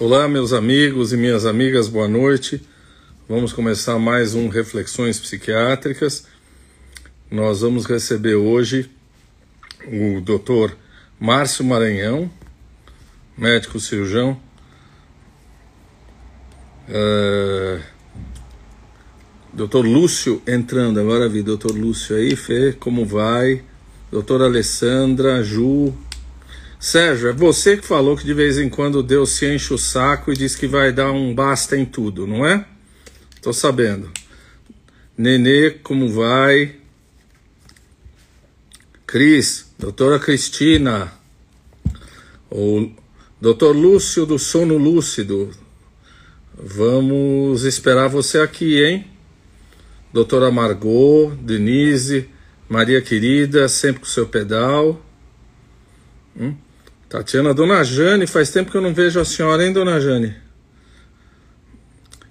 [0.00, 2.62] Olá, meus amigos e minhas amigas, boa noite.
[3.28, 6.26] Vamos começar mais um Reflexões Psiquiátricas.
[7.30, 8.90] Nós vamos receber hoje
[9.86, 10.74] o Dr.
[11.20, 12.30] Márcio Maranhão,
[13.36, 14.40] médico cirurgião.
[16.88, 17.82] Uh,
[19.52, 19.84] Dr.
[19.84, 21.70] Lúcio entrando, agora vi Dr.
[21.70, 23.62] Lúcio aí, Fê, como vai?
[24.10, 25.94] Doutora Alessandra, Ju,
[26.82, 30.32] Sérgio, é você que falou que de vez em quando Deus se enche o saco
[30.32, 32.66] e diz que vai dar um basta em tudo, não é?
[33.40, 34.10] Tô sabendo.
[35.16, 36.74] Nenê, como vai?
[39.06, 41.12] Cris, doutora Cristina,
[42.50, 42.90] o
[43.40, 45.52] doutor Lúcio do Sono Lúcido,
[46.52, 49.06] vamos esperar você aqui, hein?
[50.12, 52.28] Doutora Margot, Denise,
[52.68, 55.00] Maria querida, sempre com seu pedal.
[56.36, 56.56] Hum?
[57.12, 60.34] Tatiana, Dona Jane, faz tempo que eu não vejo a senhora, hein, Dona Jane?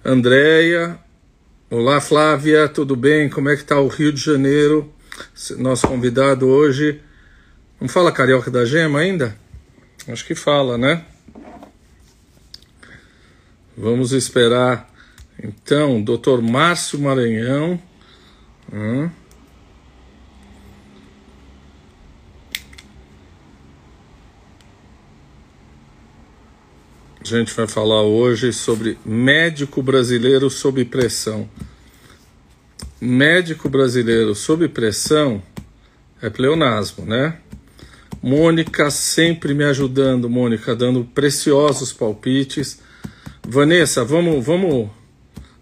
[0.04, 0.98] Andréia,
[1.70, 3.30] olá Flávia, tudo bem?
[3.30, 4.92] Como é que tá o Rio de Janeiro?
[5.56, 7.00] Nosso convidado hoje,
[7.80, 9.36] não fala Carioca da Gema ainda?
[10.08, 11.04] Acho que fala, né?
[13.76, 14.92] Vamos esperar,
[15.40, 16.42] então, Dr.
[16.42, 17.80] Márcio Maranhão.
[18.72, 19.08] Hum.
[27.22, 31.48] A gente vai falar hoje sobre médico brasileiro sob pressão.
[33.00, 35.40] Médico brasileiro sob pressão
[36.20, 37.38] é pleonasmo, né?
[38.20, 42.80] Mônica sempre me ajudando, Mônica, dando preciosos palpites.
[43.46, 44.90] Vanessa, vamos, vamos,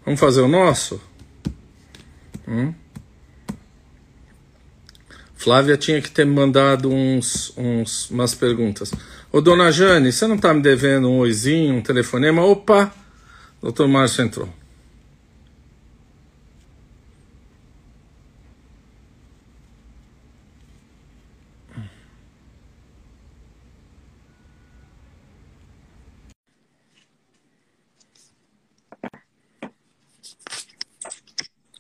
[0.03, 0.99] vamos fazer o nosso?
[2.49, 2.73] Hum?
[5.35, 8.93] Flávia tinha que ter mandado uns, uns, umas perguntas.
[9.33, 12.45] Ô, dona Jane, você não está me devendo um oizinho, um telefonema?
[12.45, 12.93] Opa,
[13.63, 14.49] doutor Márcio entrou.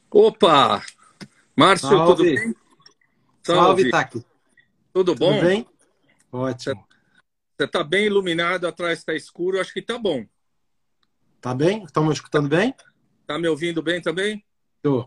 [0.08, 0.82] Opa!
[1.56, 2.14] Márcio, Salve.
[2.14, 2.54] tudo bem?
[3.42, 4.24] Salve, Salve
[4.92, 5.34] Tudo bom?
[5.34, 5.66] Tudo bem?
[6.30, 6.89] Ótimo.
[7.60, 10.24] Você está bem iluminado, atrás está escuro, acho que está bom.
[11.42, 11.84] Tá bem?
[11.84, 12.74] Estão me escutando bem?
[13.26, 14.42] Tá me ouvindo bem também?
[14.80, 15.06] Tô.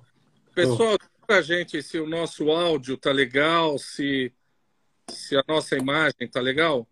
[0.54, 4.32] Pessoal, diga pra gente se o nosso áudio tá legal, se,
[5.10, 6.88] se a nossa imagem tá legal.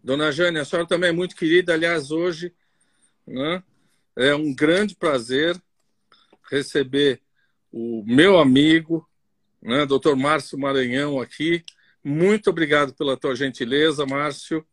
[0.00, 1.74] Dona Jane, a senhora também é muito querida.
[1.74, 2.54] Aliás, hoje
[3.26, 3.64] né,
[4.14, 5.60] é um grande prazer
[6.48, 7.20] receber
[7.72, 9.04] o meu amigo,
[9.60, 10.14] né, Dr.
[10.14, 11.64] Márcio Maranhão aqui,
[12.04, 14.66] muito obrigado pela tua gentileza, Márcio.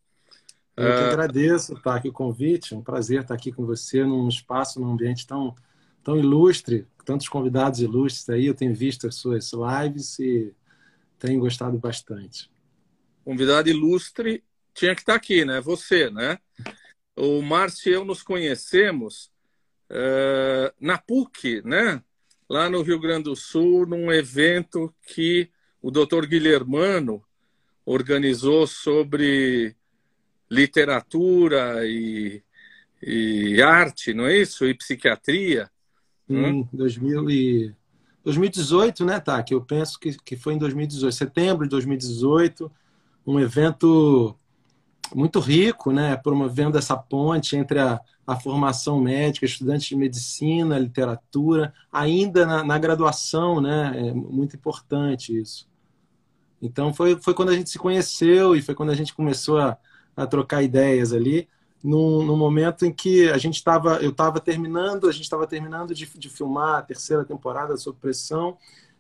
[0.76, 4.04] Eu que ah, agradeço tá, aqui o convite, é um prazer estar aqui com você
[4.04, 5.54] num espaço, num ambiente tão,
[6.02, 8.46] tão ilustre, tantos convidados ilustres aí.
[8.46, 10.54] Eu tenho visto as suas lives e
[11.20, 12.50] tenho gostado bastante.
[13.26, 14.42] Convidado ilustre
[14.74, 15.60] tinha que estar aqui, né?
[15.60, 16.40] Você, né?
[17.16, 19.30] O Márcio e eu nos conhecemos
[19.92, 22.02] uh, na PUC, né?
[22.50, 25.52] Lá no Rio Grande do Sul, num evento que
[25.82, 27.24] o doutor Guilhermano
[27.86, 29.76] organizou sobre
[30.50, 32.44] literatura e,
[33.02, 34.66] e, arte, não é isso?
[34.66, 35.70] E psiquiatria.
[36.30, 37.76] Em 2000 e...
[38.24, 39.42] 2018, né, tá?
[39.42, 42.72] Que eu penso que, que foi em 2018, setembro de 2018,
[43.26, 44.36] um evento
[45.16, 51.74] muito rico, né, promovendo essa ponte entre a, a formação médica, estudantes de medicina, literatura,
[51.92, 55.69] ainda na, na graduação, né, é muito importante isso.
[56.62, 59.78] Então foi, foi quando a gente se conheceu e foi quando a gente começou a,
[60.16, 61.48] a trocar ideias ali,
[61.84, 65.94] num, num momento em que a gente estava, eu estava terminando, a gente estava terminando
[65.94, 68.58] de, de filmar a terceira temporada Sob Pressão,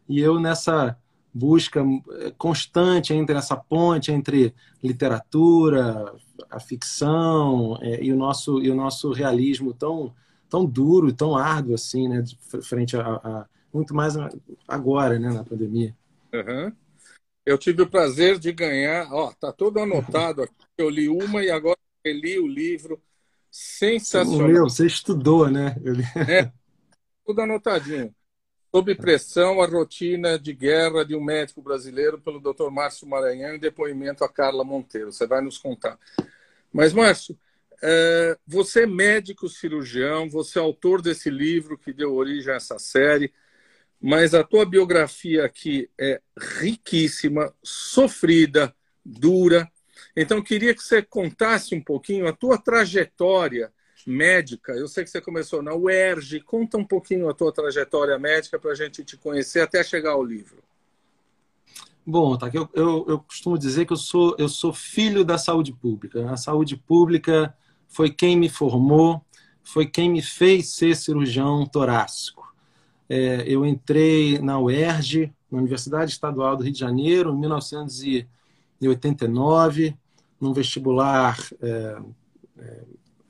[0.07, 0.97] e eu nessa
[1.33, 4.53] busca eh, constante entre essa ponte entre
[4.83, 6.11] literatura,
[6.49, 10.11] a ficção é, e o nosso e o nosso realismo tão
[10.49, 12.23] tão duro, tão árduo assim, né,
[12.63, 14.15] frente a, a muito mais
[14.67, 15.95] agora, né, na pandemia.
[16.33, 16.71] Uhum.
[17.49, 20.53] Eu tive o prazer de ganhar, ó, tá tudo anotado aqui.
[20.77, 23.01] Eu li uma e agora li o livro.
[23.49, 24.47] Sensacional.
[24.47, 25.75] Meu, você estudou, né?
[25.81, 26.03] Li...
[26.31, 26.51] É,
[27.25, 28.13] tudo anotadinho.
[28.71, 32.69] Sob pressão, a rotina de guerra de um médico brasileiro, pelo Dr.
[32.69, 35.11] Márcio Maranhão, e depoimento a Carla Monteiro.
[35.11, 35.97] Você vai nos contar.
[36.71, 37.35] Mas, Márcio,
[37.81, 42.77] é, você é médico cirurgião, você é autor desse livro que deu origem a essa
[42.77, 43.33] série
[44.01, 46.21] mas a tua biografia aqui é
[46.59, 48.73] riquíssima, sofrida,
[49.03, 49.69] dura.
[50.15, 53.71] Então, queria que você contasse um pouquinho a tua trajetória
[54.07, 54.71] médica.
[54.71, 56.41] Eu sei que você começou na UERJ.
[56.41, 60.23] Conta um pouquinho a tua trajetória médica para a gente te conhecer até chegar ao
[60.23, 60.63] livro.
[62.05, 65.73] Bom, tá, eu, eu, eu, costumo dizer que eu sou, eu sou filho da saúde
[65.73, 66.31] pública.
[66.31, 67.55] A saúde pública
[67.87, 69.23] foi quem me formou,
[69.61, 72.38] foi quem me fez ser cirurgião torácico.
[73.09, 79.97] É, eu entrei na UERJ, na Universidade Estadual do Rio de Janeiro, em 1989,
[80.39, 81.97] num vestibular é,
[82.59, 82.83] é,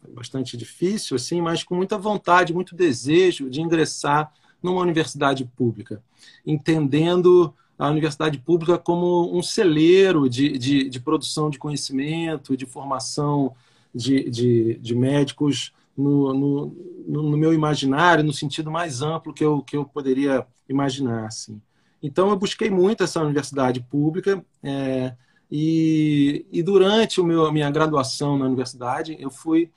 [0.09, 6.03] bastante difícil, assim, mas com muita vontade, muito desejo de ingressar numa universidade pública,
[6.45, 13.55] entendendo a universidade pública como um celeiro de, de, de produção de conhecimento, de formação
[13.95, 19.62] de, de, de médicos no, no, no, meu imaginário, no sentido mais amplo que eu,
[19.62, 21.25] que eu poderia imaginar.
[21.25, 21.62] Assim.
[22.01, 25.13] Então, eu busquei muito essa universidade pública é,
[25.51, 29.72] e, e durante o meu, a minha graduação na universidade, eu fui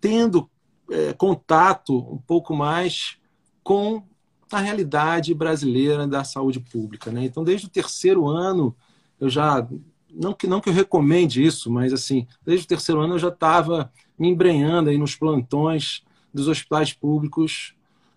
[0.00, 0.48] tendo
[0.90, 3.18] é, contato um pouco mais
[3.62, 4.02] com
[4.50, 7.10] a realidade brasileira da saúde pública.
[7.10, 7.24] Né?
[7.24, 8.74] Então, desde o terceiro ano,
[9.20, 9.66] eu já.
[10.10, 13.28] Não que, não que eu recomende isso, mas assim, desde o terceiro ano eu já
[13.28, 17.74] estava me embrenhando aí nos plantões dos hospitais públicos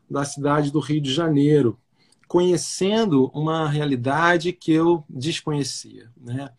[0.10, 1.80] da cidade do Rio de Janeiro,
[2.28, 6.10] conhecendo uma realidade que eu desconhecia.
[6.18, 6.50] Né?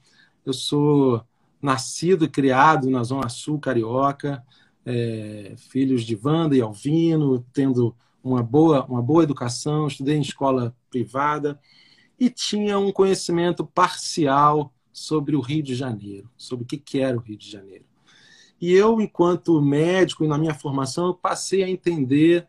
[0.45, 1.23] Eu sou
[1.61, 4.43] nascido e criado na Zona Sul Carioca,
[4.85, 10.75] é, filhos de Wanda e Alvino, tendo uma boa, uma boa educação, estudei em escola
[10.91, 11.61] privada
[12.19, 17.21] e tinha um conhecimento parcial sobre o Rio de Janeiro, sobre o que era o
[17.21, 17.85] Rio de Janeiro.
[18.63, 22.47] E eu, enquanto médico e na minha formação, eu passei a entender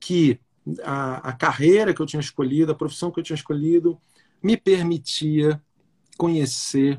[0.00, 0.40] que
[0.82, 4.00] a, a carreira que eu tinha escolhido, a profissão que eu tinha escolhido,
[4.42, 5.62] me permitia
[6.16, 6.98] conhecer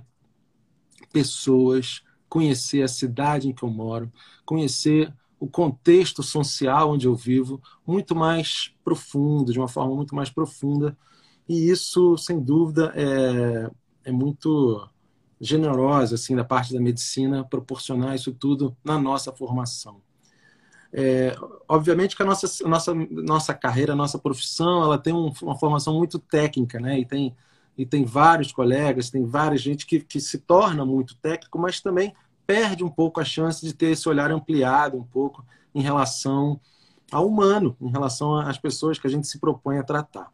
[1.11, 4.13] pessoas, conhecer a cidade em que eu moro,
[4.45, 10.29] conhecer o contexto social onde eu vivo muito mais profundo, de uma forma muito mais
[10.29, 10.95] profunda.
[11.49, 13.71] E isso, sem dúvida, é,
[14.03, 14.87] é muito
[15.45, 20.01] generosa assim da parte da medicina proporcionar isso tudo na nossa formação.
[20.97, 21.35] É,
[21.67, 25.93] obviamente que a nossa, nossa, nossa carreira, a nossa profissão, ela tem um, uma formação
[25.93, 26.97] muito técnica, né?
[26.99, 27.35] E tem,
[27.77, 32.13] e tem vários colegas, tem várias gente que, que se torna muito técnico, mas também
[32.47, 36.59] perde um pouco a chance de ter esse olhar ampliado um pouco em relação
[37.11, 40.31] ao humano, em relação às pessoas que a gente se propõe a tratar.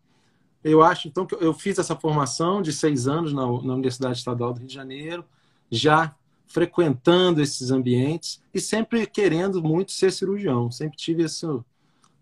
[0.64, 4.54] Eu acho, então, que eu fiz essa formação de seis anos na, na Universidade Estadual
[4.54, 5.26] do Rio de Janeiro,
[5.70, 6.16] já
[6.48, 10.70] frequentando esses ambientes e sempre querendo muito ser cirurgião.
[10.70, 11.66] Sempre tive isso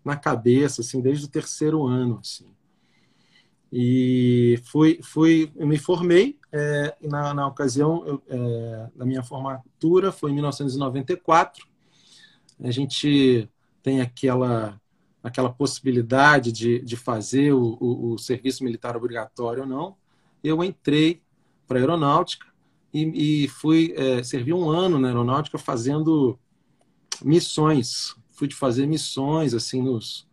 [0.04, 2.46] na cabeça, assim, desde o terceiro ano, assim.
[3.72, 10.10] E fui, fui, eu me formei é, na, na ocasião eu, é, da minha formatura,
[10.10, 11.66] foi em 1994.
[12.62, 13.48] A gente
[13.82, 14.79] tem aquela,
[15.22, 19.96] aquela possibilidade de, de fazer o, o, o serviço militar obrigatório ou não.
[20.42, 21.20] Eu entrei
[21.66, 22.46] para a aeronáutica
[22.92, 26.38] e, e fui é, servir um ano na aeronáutica fazendo
[27.22, 28.16] missões.
[28.32, 30.26] Fui de fazer missões assim nos,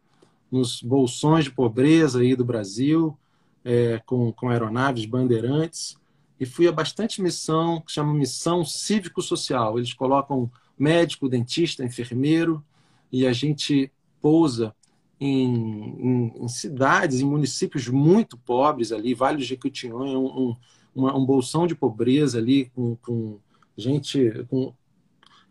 [0.51, 3.17] nos bolsões de pobreza aí do Brasil,
[3.63, 5.97] é, com, com aeronaves bandeirantes
[6.39, 9.77] e fui a bastante missão que chama missão cívico-social.
[9.77, 12.63] Eles colocam médico, dentista, enfermeiro
[13.11, 13.91] e a gente
[14.21, 14.75] pousa
[15.19, 20.55] em, em, em cidades, em municípios muito pobres ali, Vale do Jequitinhonha, um,
[20.95, 23.39] um, bolsão de pobreza ali com, com
[23.75, 24.73] gente com,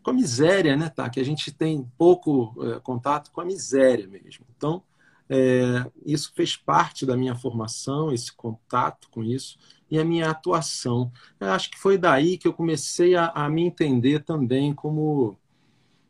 [0.02, 1.08] com a miséria, né, tá?
[1.10, 4.44] Que a gente tem pouco é, contato com a miséria mesmo.
[4.56, 4.82] Então
[5.28, 9.58] é, isso fez parte da minha formação, esse contato com isso
[9.90, 11.10] e a minha atuação.
[11.40, 15.38] Eu acho que foi daí que eu comecei a, a me entender também como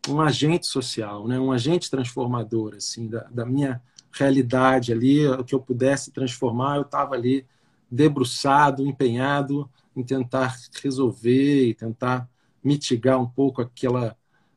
[0.08, 1.38] um agente social, né?
[1.38, 3.82] um agente transformador assim da, da minha
[4.12, 7.46] realidade ali, o que eu pudesse transformar, eu estava ali
[7.90, 12.28] debruçado, empenhado em tentar resolver e tentar
[12.62, 14.16] mitigar um pouco aquela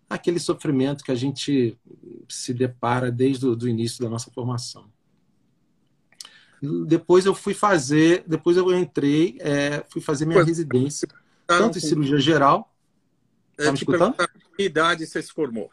[0.10, 1.78] aquele sofrimento que a gente
[2.28, 4.86] se depara desde o do início da nossa formação.
[6.88, 11.08] Depois eu fui fazer, depois eu entrei, é, fui fazer minha residência,
[11.46, 12.74] tanto em cirurgia geral.
[13.60, 14.16] Tá é, me escutando?
[14.56, 15.70] Que idade você se formou?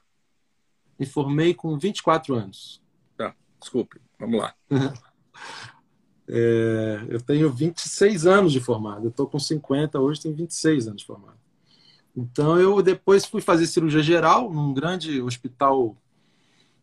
[0.98, 2.82] Me formei com 24 anos.
[3.16, 4.54] Tá, desculpe, vamos lá.
[6.28, 11.02] é, eu tenho 26 anos de formado, eu estou com 50, hoje tenho 26 anos
[11.02, 11.38] de formado.
[12.16, 15.96] Então eu depois fui fazer cirurgia geral num grande hospital.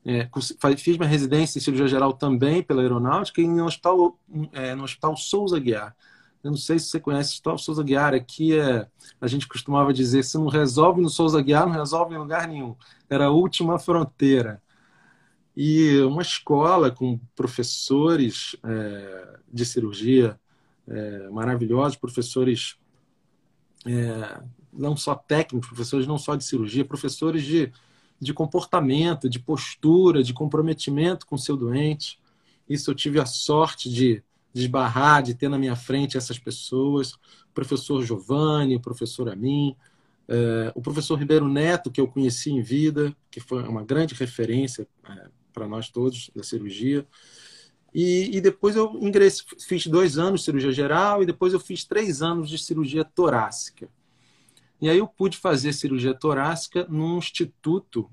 [0.06, 0.30] É,
[0.78, 4.18] fiz minha residência em cirurgia geral também pela aeronáutica e no hospital,
[4.54, 5.96] é, no hospital Souza Guiar.
[6.44, 8.14] Eu não sei se você conhece o Souza Guiar.
[8.14, 8.86] Aqui é,
[9.22, 12.76] a gente costumava dizer: se não resolve no Souza Guiar, não resolve em lugar nenhum.
[13.10, 14.62] Era a última fronteira.
[15.56, 20.40] E uma escola com professores é, de cirurgia
[20.88, 22.76] é, maravilhosos, professores
[23.86, 27.72] é, não só técnicos, professores não só de cirurgia, professores de,
[28.20, 32.20] de comportamento, de postura, de comprometimento com o seu doente.
[32.68, 37.14] Isso eu tive a sorte de, de esbarrar, de ter na minha frente essas pessoas.
[37.14, 39.76] O professor Giovanni, o professor Amin,
[40.28, 44.88] é, o professor Ribeiro Neto, que eu conheci em vida, que foi uma grande referência
[45.10, 47.06] é, para nós todos da cirurgia.
[47.94, 51.84] E, e, depois eu ingressei, fiz dois anos de cirurgia geral e depois eu fiz
[51.84, 53.88] três anos de cirurgia torácica.
[54.82, 58.10] E aí eu pude fazer cirurgia torácica num instituto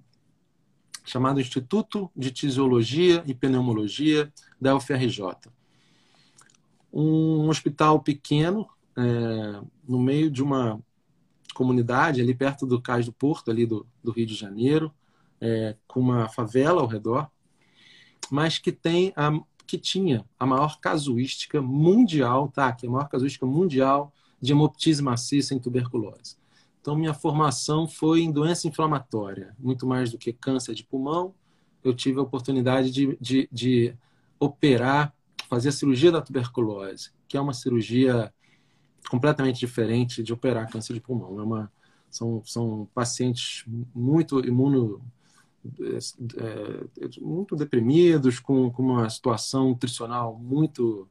[1.04, 5.50] chamado Instituto de Tisiologia e Pneumologia da UFRJ.
[6.92, 10.80] Um hospital pequeno, é, no meio de uma
[11.54, 14.92] comunidade, ali perto do Cais do Porto, ali do, do Rio de Janeiro,
[15.40, 17.30] é, com uma favela ao redor,
[18.30, 19.30] mas que tem a,
[19.66, 22.72] que tinha a maior casuística mundial, tá?
[22.72, 26.36] Que é a maior casuística mundial de hemoptise maciça em tuberculose.
[26.80, 31.34] Então, minha formação foi em doença inflamatória, muito mais do que câncer de pulmão.
[31.84, 33.94] Eu tive a oportunidade de, de, de
[34.38, 35.14] operar,
[35.50, 38.32] fazer a cirurgia da tuberculose, que é uma cirurgia
[39.10, 41.40] completamente diferente de operar câncer de pulmão.
[41.40, 41.72] É uma,
[42.08, 45.02] são, são pacientes muito imuno
[45.80, 51.06] é, muito deprimidos, com, com, uma situação nutricional muito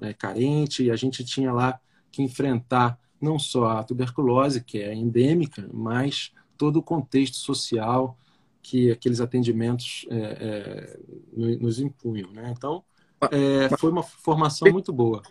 [0.00, 4.92] é, carente, e a gente tinha lá que enfrentar não só a tuberculose, que é
[4.92, 8.18] endêmica, mas todo o contexto social
[8.62, 11.00] que aqueles atendimentos é, é
[11.32, 12.30] nos impunham.
[12.32, 12.52] Né?
[12.54, 12.84] Então,
[13.30, 15.22] é, foi uma formação muito boa.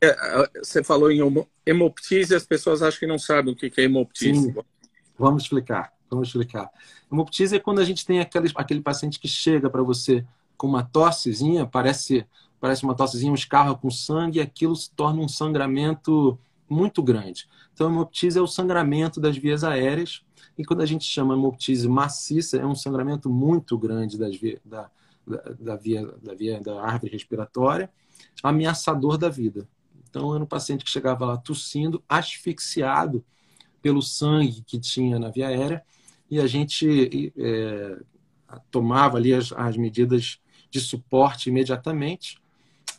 [0.00, 0.14] É,
[0.58, 1.20] você falou em
[1.66, 4.52] hemoptise, as pessoas acham que não sabem o que é hemoptise.
[4.52, 4.54] Sim,
[5.18, 5.92] vamos explicar.
[6.10, 6.70] Vamos explicar.
[7.10, 10.24] Hemoptise é quando a gente tem aquele, aquele paciente que chega para você
[10.56, 12.26] com uma tossezinha, parece,
[12.60, 17.48] parece uma tossezinha, um escarro com sangue, e aquilo se torna um sangramento muito grande.
[17.72, 20.22] Então, hemoptise é o sangramento das vias aéreas,
[20.56, 24.82] e quando a gente chama hemoptise maciça, é um sangramento muito grande das via, da,
[24.82, 24.90] da,
[25.58, 27.90] da, via, da via da árvore respiratória,
[28.42, 29.68] ameaçador da vida.
[30.08, 33.24] Então, era um paciente que chegava lá tossindo, asfixiado
[33.82, 35.84] pelo sangue que tinha na via aérea,
[36.30, 37.98] e a gente é,
[38.70, 42.38] tomava ali as, as medidas de suporte imediatamente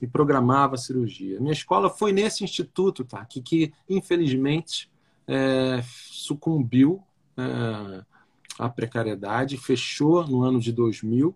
[0.02, 1.40] e programava a cirurgia.
[1.40, 3.24] Minha escola foi nesse instituto, tá?
[3.26, 4.90] que, que infelizmente
[5.28, 7.04] é, sucumbiu
[7.38, 8.04] é,
[8.58, 11.36] à precariedade, fechou no ano de 2000.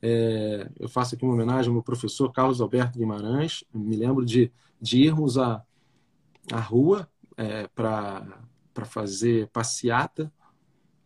[0.00, 3.64] É, eu faço aqui uma homenagem ao meu professor Carlos Alberto Guimarães.
[3.72, 5.64] Me lembro de, de irmos à,
[6.52, 8.26] à rua é, para
[8.84, 10.32] fazer passeata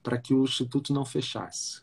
[0.03, 1.83] para que o instituto não fechasse.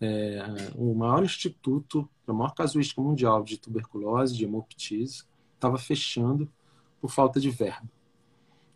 [0.00, 0.42] É,
[0.74, 5.24] o maior instituto, a maior casuística mundial de tuberculose, de hemoptise,
[5.54, 6.50] estava fechando
[7.00, 7.88] por falta de verba.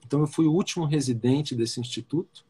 [0.06, 2.46] Então eu fui o último residente desse instituto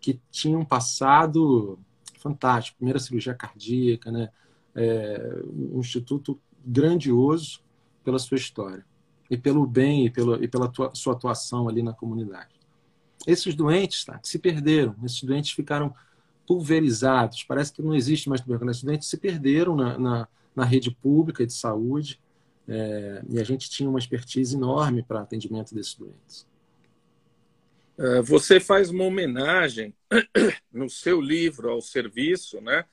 [0.00, 1.78] que tinha um passado
[2.18, 4.30] fantástico, primeira cirurgia cardíaca, né?
[4.74, 7.60] É, um instituto grandioso
[8.02, 8.84] pela sua história
[9.30, 12.62] e pelo bem e pela, e pela tua, sua atuação ali na comunidade
[13.26, 15.94] esses doentes tá, se perderam, esses doentes ficaram
[16.46, 20.90] pulverizados, parece que não existe mais tuberculose, esses doentes se perderam na, na, na rede
[20.90, 22.20] pública de saúde
[22.68, 26.46] é, e a gente tinha uma expertise enorme para atendimento desses doentes.
[27.98, 29.94] É, você faz uma homenagem
[30.72, 32.84] no seu livro ao serviço, né?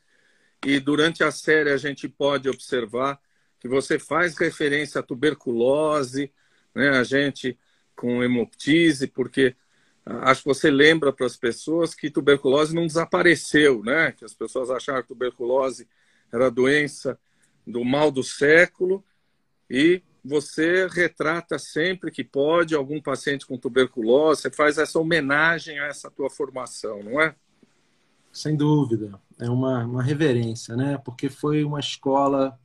[0.65, 3.19] E durante a série a gente pode observar
[3.59, 6.31] que você faz referência à tuberculose,
[6.73, 6.89] né?
[6.89, 7.57] A gente
[7.95, 9.55] com hemoptise, porque
[10.05, 14.11] acho que você lembra para as pessoas que tuberculose não desapareceu, né?
[14.13, 15.87] Que as pessoas acharam que tuberculose
[16.31, 17.19] era a doença
[17.65, 19.03] do mal do século
[19.69, 25.87] e você retrata sempre que pode algum paciente com tuberculose, você faz essa homenagem a
[25.87, 27.35] essa tua formação, não é?
[28.31, 30.97] Sem dúvida, é uma, uma reverência, né?
[30.97, 32.59] Porque foi uma escola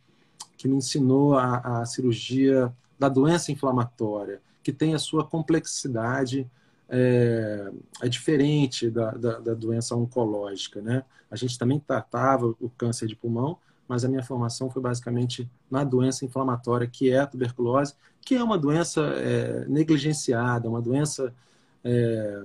[0.56, 6.50] que me ensinou a, a cirurgia da doença inflamatória, que tem a sua complexidade,
[6.88, 7.70] é,
[8.02, 11.04] é diferente da, da, da, doença oncológica, né?
[11.30, 15.84] A gente também tratava o câncer de pulmão, mas a minha formação foi basicamente na
[15.84, 21.34] doença inflamatória, que é a tuberculose, que é uma doença é, negligenciada, uma doença
[21.82, 22.42] é,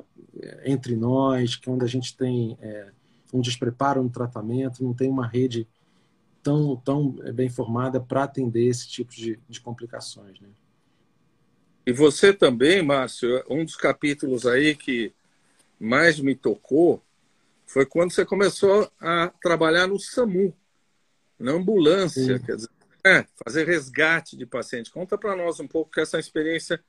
[0.65, 2.89] entre nós, que é onde a gente tem é,
[3.33, 5.67] um despreparo no tratamento, não tem uma rede
[6.41, 10.49] tão, tão bem formada para atender esse tipo de, de complicações, né?
[11.85, 15.13] E você também, Márcio, um dos capítulos aí que
[15.79, 17.01] mais me tocou
[17.65, 20.53] foi quando você começou a trabalhar no SAMU,
[21.39, 22.45] na ambulância, Sim.
[22.45, 22.69] quer dizer,
[23.05, 24.91] é, fazer resgate de paciente.
[24.91, 26.83] Conta para nós um pouco que essa experiência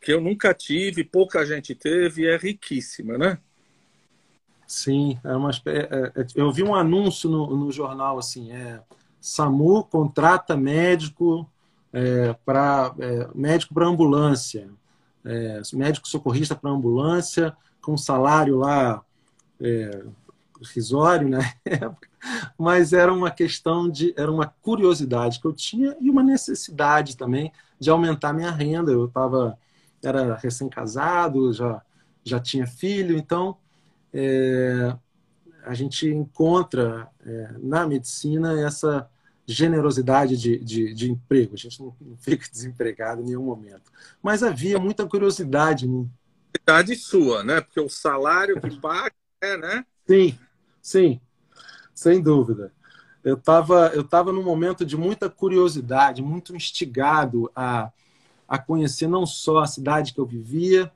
[0.00, 3.38] que eu nunca tive, pouca gente teve é riquíssima, né?
[4.66, 8.82] Sim, é uma, é, é, eu vi um anúncio no, no jornal assim, é
[9.20, 11.48] SAMU contrata médico
[11.92, 14.68] é, para é, médico para ambulância,
[15.24, 19.02] é, médico socorrista para ambulância com salário lá
[19.60, 20.04] é,
[20.74, 22.08] risório na época,
[22.58, 27.52] mas era uma questão de era uma curiosidade que eu tinha e uma necessidade também
[27.78, 28.90] de aumentar minha renda.
[28.90, 29.56] Eu estava
[30.02, 31.82] era recém-casado, já
[32.24, 33.56] já tinha filho, então
[34.18, 34.96] é,
[35.62, 39.10] a gente encontra é, na medicina essa
[39.46, 41.54] generosidade de, de, de, emprego.
[41.54, 43.92] A gente não, fica desempregado em nenhum momento.
[44.22, 45.86] Mas havia muita curiosidade.
[45.86, 47.60] Curiosidade sua, né?
[47.60, 49.86] Porque o salário que paga é, né?
[50.06, 50.38] Sim,
[50.80, 51.20] sim,
[51.94, 52.72] sem dúvida.
[53.22, 57.92] Eu estava eu tava num momento de muita curiosidade, muito instigado a,
[58.48, 60.90] a conhecer não só a cidade que eu vivia,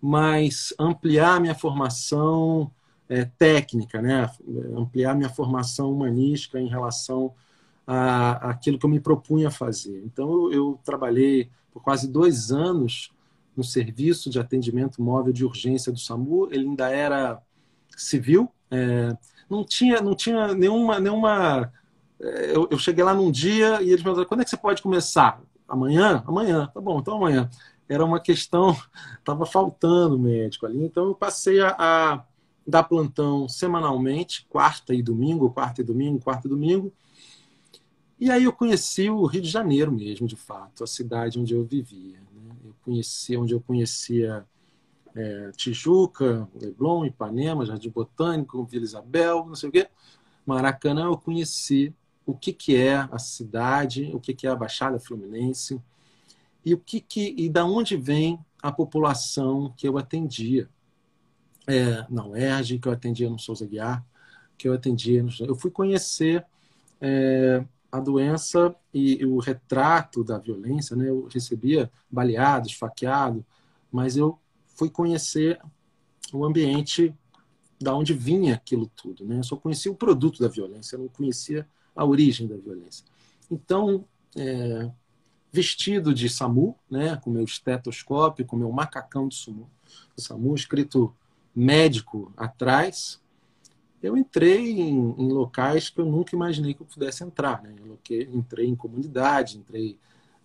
[0.00, 2.70] mas ampliar minha formação
[3.08, 4.30] é, técnica, né?
[4.76, 7.32] ampliar minha formação humanística em relação
[7.86, 10.02] a, aquilo que eu me propunha fazer.
[10.04, 13.10] Então, eu, eu trabalhei por quase dois anos
[13.56, 16.48] no serviço de atendimento móvel de urgência do SAMU.
[16.52, 17.42] Ele ainda era
[17.96, 19.16] civil, é,
[19.48, 21.72] não tinha, não tinha nenhuma, nenhuma.
[22.20, 24.82] É, eu, cheguei lá num dia e eles me falaram: quando é que você pode
[24.82, 25.40] começar?
[25.66, 26.22] Amanhã?
[26.26, 27.50] Amanhã, tá bom, então amanhã.
[27.88, 28.76] Era uma questão,
[29.18, 32.24] estava faltando médico ali, então eu passei a, a
[32.66, 36.92] dar plantão semanalmente, quarta e domingo, quarta e domingo, quarta e domingo
[38.20, 41.64] e aí eu conheci o Rio de Janeiro mesmo, de fato, a cidade onde eu
[41.64, 42.18] vivia.
[42.18, 42.56] Né?
[42.64, 44.44] Eu conheci, onde eu conhecia
[45.14, 49.88] é, Tijuca, Leblon, Ipanema, Jardim Botânico, Vila Isabel, não sei o quê.
[50.44, 51.94] Maracanã eu conheci
[52.26, 55.80] o que, que é a cidade, o que, que é a Baixada Fluminense
[56.68, 60.68] e o que, que e da onde vem a população que eu atendia.
[61.66, 64.04] É, na UERJ, que eu atendia no Souza Guiar,
[64.56, 65.30] que eu atendia no...
[65.40, 66.44] Eu fui conhecer
[67.00, 71.08] é, a doença e, o retrato da violência, né?
[71.08, 73.44] Eu recebia baleado, esfaqueado,
[73.90, 74.38] mas eu
[74.76, 75.58] fui conhecer
[76.32, 77.14] o ambiente
[77.80, 79.38] da onde vinha aquilo tudo, né?
[79.38, 83.04] Eu só conhecia o produto da violência, eu não conhecia a origem da violência.
[83.50, 84.04] Então,
[84.36, 84.90] é,
[85.52, 89.68] vestido de SAMU, né, com meu estetoscópio, com meu macacão de SAMU,
[90.16, 91.14] SAMU escrito
[91.54, 93.20] médico atrás,
[94.02, 97.62] eu entrei em, em, locais que eu nunca imaginei que eu pudesse entrar.
[97.62, 97.74] Né?
[97.84, 97.98] Eu
[98.32, 99.98] entrei em comunidade, entrei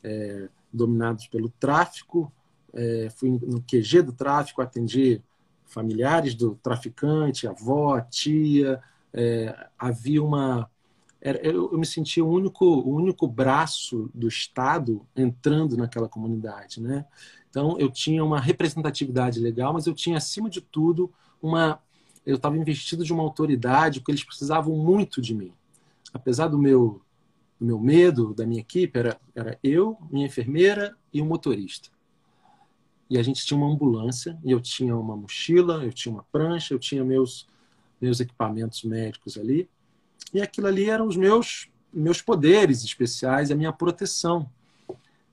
[0.03, 2.31] é, dominados pelo tráfico,
[2.73, 5.21] é, fui no QG do tráfico, atendi
[5.65, 8.81] familiares do traficante, avó, tia.
[9.13, 10.69] É, havia uma.
[11.23, 16.81] Eu, me sentia o único, o único braço do Estado entrando naquela comunidade.
[16.81, 17.05] Né?
[17.49, 21.79] Então, eu tinha uma representatividade legal, mas eu tinha, acima de tudo, uma
[22.25, 25.51] eu estava investido de uma autoridade, porque eles precisavam muito de mim.
[26.13, 27.01] Apesar do meu,
[27.59, 31.89] do meu medo, da minha equipe, era, era eu, minha enfermeira e o um motorista.
[33.09, 36.73] E a gente tinha uma ambulância, e eu tinha uma mochila, eu tinha uma prancha,
[36.73, 37.47] eu tinha meus,
[37.99, 39.69] meus equipamentos médicos ali.
[40.33, 44.49] E aquilo ali eram os meus, meus poderes especiais, a minha proteção.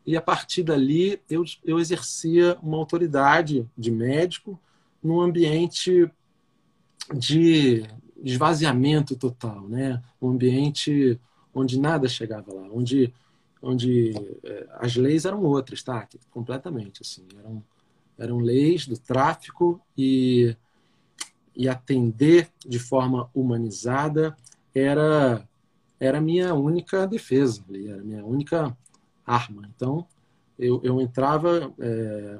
[0.06, 4.58] E a partir dali eu, eu exercia uma autoridade de médico
[5.02, 6.10] num ambiente
[7.14, 7.84] de
[8.22, 10.02] esvaziamento total, né?
[10.20, 11.18] Um ambiente
[11.54, 13.12] onde nada chegava lá, onde
[13.62, 16.08] onde é, as leis eram outras, tá?
[16.30, 17.62] Completamente assim, eram
[18.18, 20.56] eram leis do tráfico e
[21.54, 24.36] e atender de forma humanizada
[24.74, 25.46] era
[25.98, 28.76] era a minha única defesa, era a minha única
[29.26, 29.68] arma.
[29.74, 30.06] Então
[30.58, 32.38] eu, eu entrava é,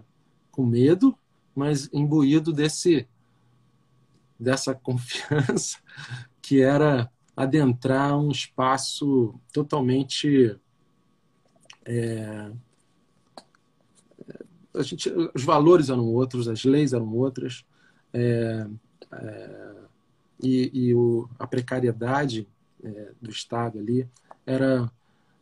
[0.50, 1.16] com medo,
[1.54, 3.06] mas imbuído desse
[4.38, 5.78] dessa confiança,
[6.40, 10.58] que era adentrar um espaço totalmente.
[11.84, 12.50] É,
[14.74, 17.64] a gente, os valores eram outros, as leis eram outras,
[18.12, 18.66] é,
[19.12, 19.74] é,
[20.42, 22.48] e, e o, a precariedade
[22.83, 24.09] é, do Estado ali
[24.46, 24.90] era,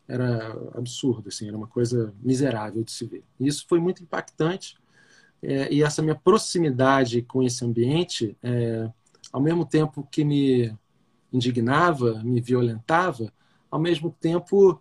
[0.06, 3.24] era absurdo, assim, era uma coisa miserável de se ver.
[3.38, 4.76] E isso foi muito impactante
[5.42, 8.90] é, e essa minha proximidade com esse ambiente, é,
[9.32, 10.76] ao mesmo tempo que me
[11.32, 13.32] indignava, me violentava,
[13.70, 14.80] ao mesmo tempo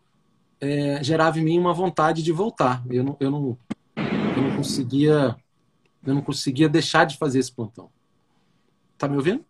[0.60, 2.84] é, gerava em mim uma vontade de voltar.
[2.90, 3.58] Eu não, eu não,
[3.96, 5.36] eu não conseguia
[6.06, 7.90] eu não conseguia deixar de fazer esse plantão.
[8.98, 9.44] Tá me ouvindo?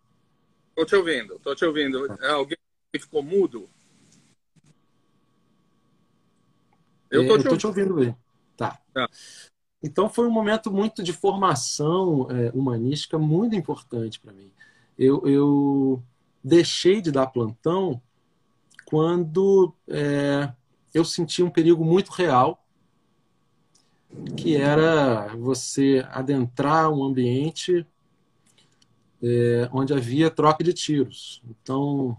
[0.78, 2.06] Tô te ouvindo, tô te ouvindo.
[2.22, 2.56] É alguém
[3.00, 3.68] ficou mudo?
[7.10, 8.16] Eu tô, é, te, eu tô te ouvindo bem.
[8.56, 8.80] Tá.
[8.94, 9.08] tá.
[9.82, 14.52] Então foi um momento muito de formação é, humanística muito importante para mim.
[14.96, 16.00] Eu, eu,
[16.44, 18.00] deixei de dar plantão
[18.84, 20.52] quando é,
[20.94, 22.64] eu senti um perigo muito real,
[24.36, 27.84] que era você adentrar um ambiente
[29.22, 31.42] é, onde havia troca de tiros.
[31.48, 32.16] Então,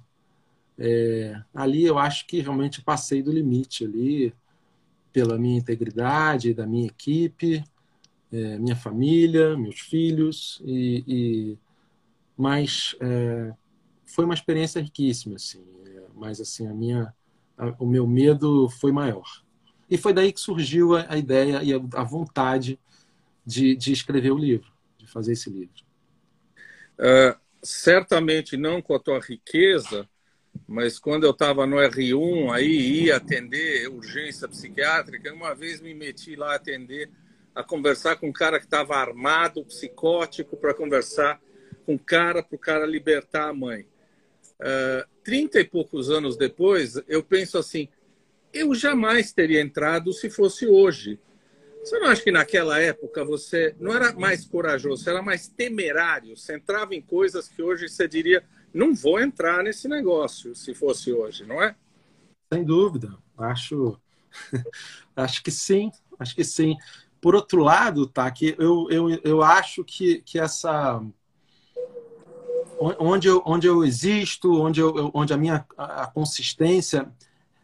[0.77, 4.33] é, ali eu acho que realmente passei do limite ali
[5.11, 7.63] pela minha integridade, da minha equipe,
[8.31, 11.57] é, minha família, meus filhos, e, e
[12.37, 13.53] mas é,
[14.05, 15.63] foi uma experiência riquíssima, assim.
[15.85, 17.13] É, mas assim a minha,
[17.57, 19.43] a, o meu medo foi maior.
[19.89, 22.79] E foi daí que surgiu a, a ideia e a, a vontade
[23.45, 25.83] de, de, escrever o livro, de fazer esse livro.
[26.99, 30.07] Uh, certamente não com a tua riqueza,
[30.67, 36.35] mas quando eu estava no R1, aí ia atender urgência psiquiátrica, uma vez me meti
[36.35, 37.09] lá a atender,
[37.55, 41.41] a conversar com um cara que estava armado, psicótico, para conversar
[41.85, 43.87] com o cara, para o cara libertar a mãe.
[44.59, 47.87] Uh, trinta e poucos anos depois, eu penso assim,
[48.53, 51.19] eu jamais teria entrado se fosse hoje.
[51.83, 56.35] Você não acha que naquela época você não era mais corajoso, você era mais temerário,
[56.35, 61.11] você entrava em coisas que hoje você diria, não vou entrar nesse negócio se fosse
[61.11, 61.75] hoje, não é?
[62.53, 63.17] Sem dúvida.
[63.37, 63.99] Acho,
[65.15, 66.75] acho que sim, acho que sim.
[67.21, 71.01] Por outro lado, tá, que eu, eu, eu acho que, que essa
[72.79, 77.11] onde eu, onde eu existo, onde, eu, onde a minha a consistência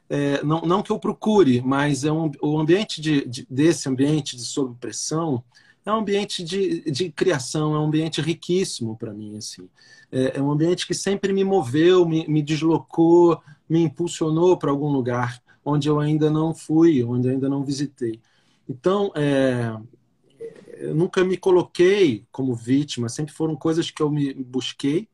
[0.09, 4.35] é, não, não que eu procure, mas é um, o ambiente de, de, desse ambiente
[4.35, 5.43] de sob pressão
[5.85, 9.37] é um ambiente de, de criação, é um ambiente riquíssimo para mim.
[9.37, 9.69] Assim.
[10.11, 13.39] É, é, um ambiente que sempre me moveu, me, me deslocou,
[13.69, 18.19] me impulsionou para algum lugar onde eu ainda não fui, onde eu ainda não visitei.
[18.67, 19.75] Então, é,
[20.77, 25.07] eu nunca me coloquei como vítima, sempre foram coisas que eu me busquei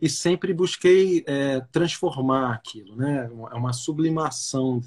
[0.00, 3.30] e sempre busquei é, transformar aquilo, né?
[3.50, 4.80] É uma sublimação,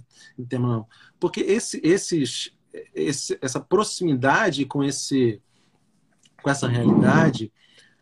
[1.20, 2.52] porque esse, esses
[2.94, 5.42] esse, essa proximidade com esse
[6.42, 7.52] com essa realidade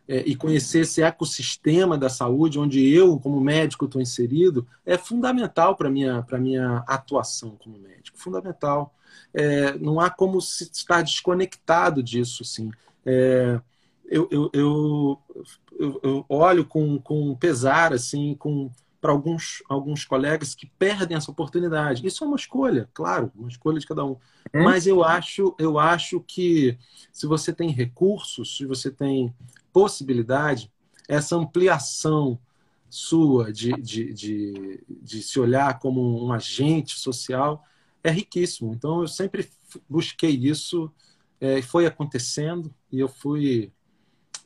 [0.06, 5.74] é, e conhecer esse ecossistema da saúde onde eu como médico estou inserido é fundamental
[5.74, 8.94] para minha para minha atuação como médico fundamental
[9.34, 12.70] é, não há como estar desconectado disso sim
[13.04, 13.60] é,
[14.10, 15.18] eu, eu,
[15.78, 21.30] eu, eu, olho com, com pesar assim com para alguns, alguns colegas que perdem essa
[21.30, 22.04] oportunidade.
[22.04, 24.16] Isso é uma escolha, claro, uma escolha de cada um.
[24.52, 24.64] Hum.
[24.64, 26.76] Mas eu acho, eu acho que
[27.12, 29.32] se você tem recursos, se você tem
[29.72, 30.70] possibilidade,
[31.08, 32.38] essa ampliação
[32.90, 37.64] sua de, de, de, de se olhar como um agente social
[38.02, 38.72] é riquíssimo.
[38.72, 39.48] Então, eu sempre
[39.88, 40.90] busquei isso,
[41.40, 43.70] é, foi acontecendo e eu fui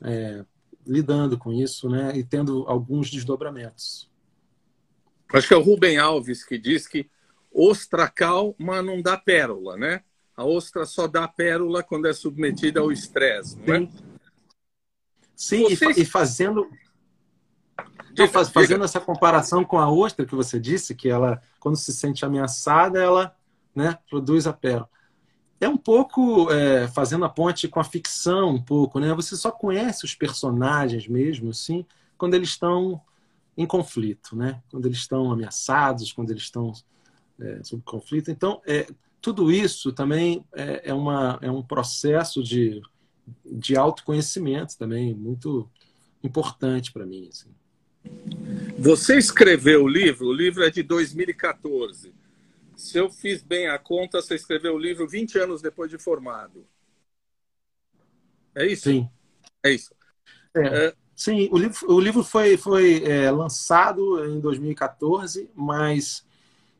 [0.01, 0.45] é,
[0.85, 4.09] lidando com isso né, e tendo alguns desdobramentos.
[5.33, 7.09] Acho que é o Rubem Alves que diz que
[7.51, 10.03] ostra calma não dá pérola, né?
[10.35, 13.89] A ostra só dá pérola quando é submetida ao estresse, não é?
[15.35, 15.97] Sim, Vocês...
[15.97, 16.69] e, fazendo
[18.13, 18.85] diga, faz, fazendo diga.
[18.85, 23.35] essa comparação com a ostra que você disse, que ela, quando se sente ameaçada, ela
[23.75, 24.89] né, produz a pérola.
[25.63, 29.13] É um pouco é, fazendo a ponte com a ficção, um pouco, né?
[29.13, 31.85] Você só conhece os personagens mesmo, assim,
[32.17, 33.01] quando eles estão
[33.57, 34.61] em conflito, né?
[34.69, 36.73] quando eles estão ameaçados, quando eles estão
[37.39, 38.31] é, sob conflito.
[38.31, 38.87] Então, é,
[39.21, 42.81] tudo isso também é, é, uma, é um processo de,
[43.45, 45.69] de autoconhecimento também muito
[46.23, 47.29] importante para mim.
[47.31, 47.49] Assim.
[48.77, 52.13] Você escreveu o livro, o livro é de 2014.
[52.83, 56.67] Se eu fiz bem a conta, você escreveu o livro 20 anos depois de formado.
[58.53, 58.89] É isso?
[58.89, 59.09] Sim.
[59.63, 59.95] É isso.
[60.53, 60.87] É.
[60.87, 66.25] é Sim, o livro, o livro foi, foi é, lançado em 2014, mas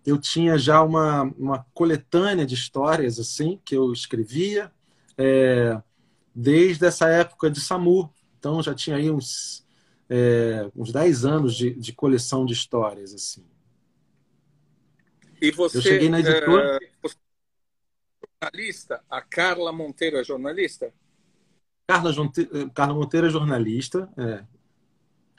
[0.06, 4.70] eu tinha já uma, uma coletânea de histórias assim que eu escrevia
[5.18, 5.82] é,
[6.36, 8.14] desde essa época de SAMU.
[8.38, 9.66] Então já tinha aí uns,
[10.10, 13.14] é, uns 10 anos de, de coleção de histórias.
[13.14, 13.53] assim.
[15.44, 16.80] E você, eu cheguei na editora.
[16.82, 17.18] É, você
[18.24, 19.04] é jornalista?
[19.10, 20.94] A Carla Monteiro é jornalista?
[21.86, 22.14] Carla,
[22.74, 24.46] Carla Monteiro é jornalista é,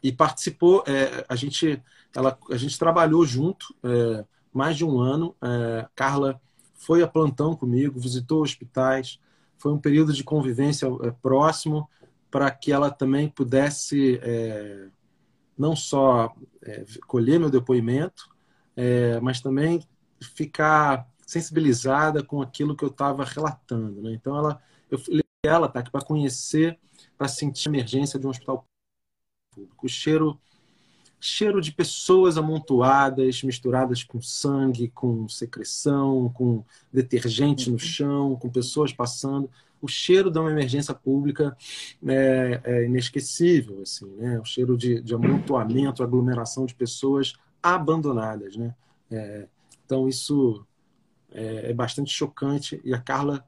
[0.03, 0.85] e participou.
[0.87, 1.83] É, a, gente,
[2.15, 5.35] ela, a gente trabalhou junto é, mais de um ano.
[5.43, 6.39] É, Carla
[6.75, 9.19] foi a plantão comigo, visitou hospitais,
[9.57, 11.89] foi um período de convivência é, próximo
[12.31, 14.21] para que ela também pudesse
[15.57, 16.35] não só
[17.07, 18.29] colher meu depoimento,
[18.77, 19.81] é, mas também
[20.25, 24.03] ficar sensibilizada com aquilo que eu estava relatando.
[24.03, 24.13] Né?
[24.13, 24.99] Então, ela, eu
[25.45, 26.79] ela tá, para conhecer,
[27.17, 28.67] para sentir a emergência de um hospital
[29.55, 29.87] público.
[29.87, 30.41] O cheiro
[31.21, 38.93] cheiro de pessoas amontoadas, misturadas com sangue, com secreção, com detergente no chão, com pessoas
[38.93, 39.49] passando.
[39.81, 41.57] O cheiro de uma emergência pública
[42.07, 44.39] é, é inesquecível, assim, né?
[44.39, 47.33] O cheiro de, de amontoamento, aglomeração de pessoas
[47.63, 48.75] abandonadas, né?
[49.11, 49.49] É,
[49.85, 50.67] então isso
[51.31, 52.81] é, é, bastante chocante.
[52.85, 53.47] E a Carla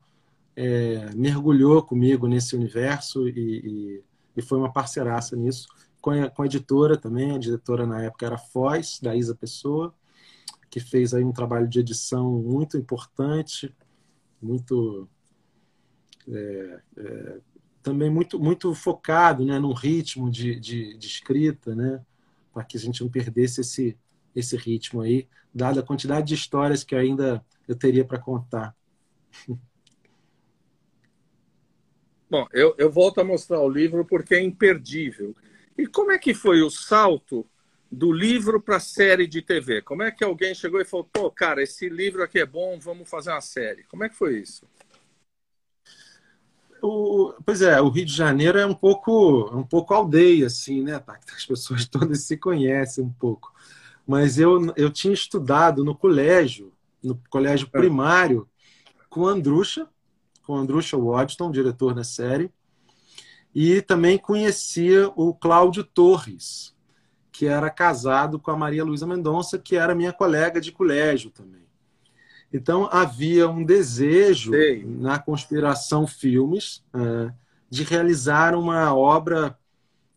[0.55, 4.05] é, mergulhou comigo nesse universo e, e,
[4.37, 5.68] e foi uma parceiraça nisso
[6.07, 9.92] com a, com a editora também, a diretora na época era Foz, da Isa Pessoa,
[10.70, 13.75] que fez aí um trabalho de edição muito importante,
[14.40, 15.09] muito
[16.29, 17.40] é, é,
[17.83, 22.01] também muito muito focado, né, num ritmo de, de, de escrita, né,
[22.55, 23.99] para que a gente não perdesse esse
[24.37, 28.77] esse ritmo aí, dada a quantidade de histórias que ainda eu teria para contar.
[32.29, 35.35] Bom, eu, eu volto a mostrar o livro porque é imperdível.
[35.79, 37.46] E como é que foi o salto
[37.90, 39.81] do livro para a série de TV?
[39.81, 43.09] Como é que alguém chegou e falou, pô, cara, esse livro aqui é bom, vamos
[43.09, 43.85] fazer uma série?
[43.85, 44.66] Como é que foi isso?
[46.83, 51.03] O, pois é, o Rio de Janeiro é um pouco, um pouco aldeia, assim, né?
[51.35, 53.55] As pessoas todas se conhecem um pouco.
[54.07, 57.79] Mas eu, eu tinha estudado no colégio, no colégio é.
[57.79, 58.49] primário,
[59.11, 59.88] com Andrucha,
[60.42, 62.53] com Andrucha Waddington, diretor da série,
[63.55, 66.77] e também conhecia o Cláudio Torres,
[67.33, 71.66] que era casado com a Maria Luísa Mendonça, que era minha colega de colégio também.
[72.53, 74.85] Então havia um desejo Sei.
[74.85, 77.33] na Conspiração Filmes é,
[77.69, 79.59] de realizar uma obra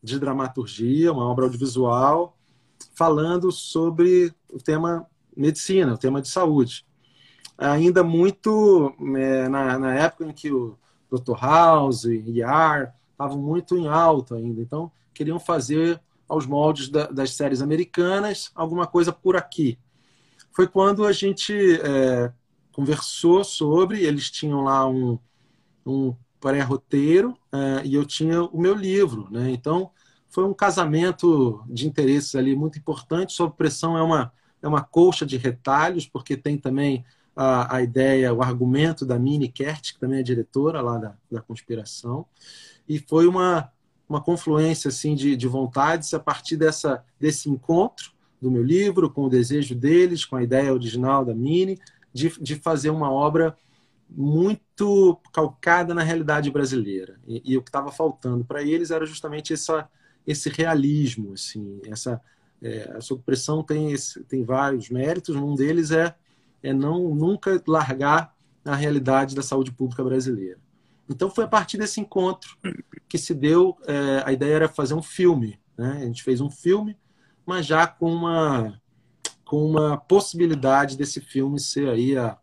[0.01, 2.37] de dramaturgia, uma obra audiovisual,
[2.93, 6.85] falando sobre o tema medicina, o tema de saúde.
[7.57, 10.77] Ainda muito é, na, na, época em que o
[11.11, 11.37] Dr.
[11.39, 14.61] House, Yar, estavam muito em alta ainda.
[14.61, 19.77] Então, queriam fazer aos moldes da, das séries americanas alguma coisa por aqui.
[20.51, 22.31] Foi quando a gente é,
[22.71, 25.19] conversou sobre, eles tinham lá um,
[25.85, 29.27] um pré-roteiro é, e eu tinha o meu livro.
[29.31, 29.51] Né?
[29.51, 29.91] Então,
[30.29, 33.33] foi um casamento de interesses ali muito importante.
[33.33, 37.03] Sob pressão é uma, é uma colcha de retalhos, porque tem também
[37.35, 41.41] a, a ideia, o argumento da Minnie Kert, que também é diretora lá da, da
[41.41, 42.25] conspiração
[42.89, 43.71] e foi uma,
[44.09, 48.11] uma confluência assim de, de vontades a partir dessa, desse encontro
[48.41, 51.79] do meu livro, com o desejo deles, com a ideia original da Mini,
[52.11, 53.55] de, de fazer uma obra
[54.09, 57.19] muito calcada na realidade brasileira.
[57.27, 59.87] E, e o que estava faltando para eles era justamente essa,
[60.29, 61.33] esse realismo.
[61.33, 62.21] Assim, essa,
[62.61, 66.15] é, a supressão tem, esse, tem vários méritos, um deles é,
[66.61, 70.59] é não nunca largar a realidade da saúde pública brasileira.
[71.09, 72.55] Então foi a partir desse encontro
[73.09, 73.75] que se deu.
[73.87, 75.59] É, a ideia era fazer um filme.
[75.75, 75.97] Né?
[76.01, 76.95] A gente fez um filme,
[77.43, 78.79] mas já com uma,
[79.43, 82.37] com uma possibilidade desse filme ser aí a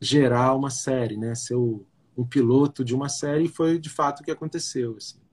[0.00, 1.36] gerar uma série, né?
[1.36, 4.96] ser o, um piloto de uma série, e foi de fato o que aconteceu.
[4.96, 5.23] Assim.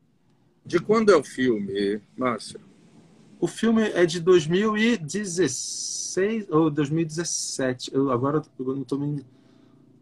[0.66, 2.60] De quando é o filme, Márcio?
[3.40, 7.92] O filme é de 2016 ou 2017.
[7.94, 9.00] Eu agora eu não estou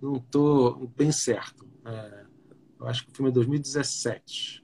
[0.01, 1.67] não estou bem certo.
[1.85, 2.25] É,
[2.79, 4.63] eu acho que o filme é 2017.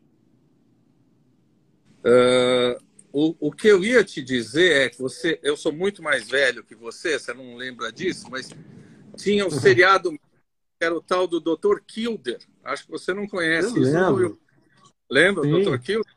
[2.05, 2.77] Uh,
[3.11, 6.63] o, o que eu ia te dizer é que você, eu sou muito mais velho
[6.63, 8.49] que você, você não lembra disso, mas
[9.15, 10.19] tinha um seriado que
[10.81, 11.79] era o tal do Dr.
[11.87, 12.39] Kilder.
[12.63, 13.93] Acho que você não conhece eu isso.
[13.93, 14.39] Lembro.
[15.09, 15.63] Lembra, Sim.
[15.63, 15.77] Dr.
[15.79, 16.13] Kilder?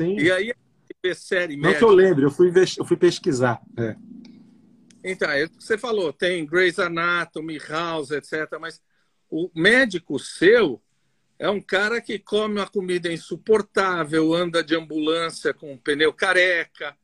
[0.00, 0.18] Sim.
[0.18, 0.54] E aí,
[1.14, 3.60] série Não que eu lembre, eu fui, eu fui pesquisar.
[3.76, 3.96] É.
[5.04, 8.58] Então, é você falou, tem Grey's Anatomy, House, etc.
[8.60, 8.80] Mas
[9.28, 10.80] o médico seu
[11.38, 16.96] é um cara que come uma comida insuportável, anda de ambulância com pneu careca,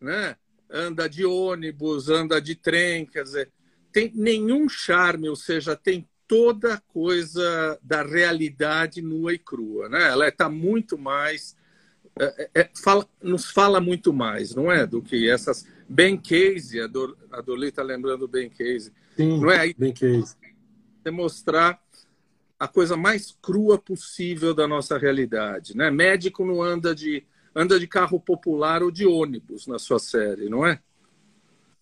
[0.00, 0.36] né?
[0.72, 3.52] anda de ônibus, anda de trem, quer dizer,
[3.92, 9.90] tem nenhum charme, ou seja, tem toda coisa da realidade nua e crua.
[9.90, 10.02] Né?
[10.02, 11.54] Ela está muito mais.
[12.18, 14.86] É, é, é, fala, nos fala muito mais, não é?
[14.86, 15.66] Do que essas.
[15.86, 18.90] Ben Casey, a, Dor, a Dolly está lembrando Ben Casey.
[19.14, 19.74] Sim, não é?
[19.74, 20.34] Ben Casey.
[21.04, 21.78] Demonstrar
[22.58, 25.76] a coisa mais crua possível da nossa realidade.
[25.76, 25.90] Né?
[25.90, 30.64] Médico não anda de, anda de carro popular ou de ônibus na sua série, não
[30.66, 30.80] é?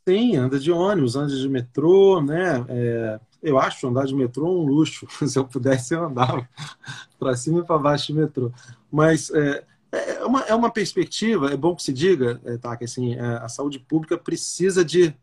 [0.09, 2.67] Sim, anda de ônibus, anda de metrô, né?
[2.69, 5.07] É, eu acho andar de metrô um luxo.
[5.27, 6.49] Se eu pudesse, eu andava
[7.19, 8.53] para cima e para baixo de metrô.
[8.91, 12.85] Mas é, é, uma, é uma perspectiva, é bom que se diga, é, tá, que
[12.85, 15.15] assim, é, a saúde pública precisa de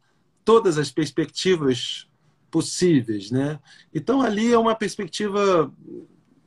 [0.43, 2.08] todas as perspectivas
[2.49, 3.60] possíveis, né?
[3.93, 5.71] Então ali é uma perspectiva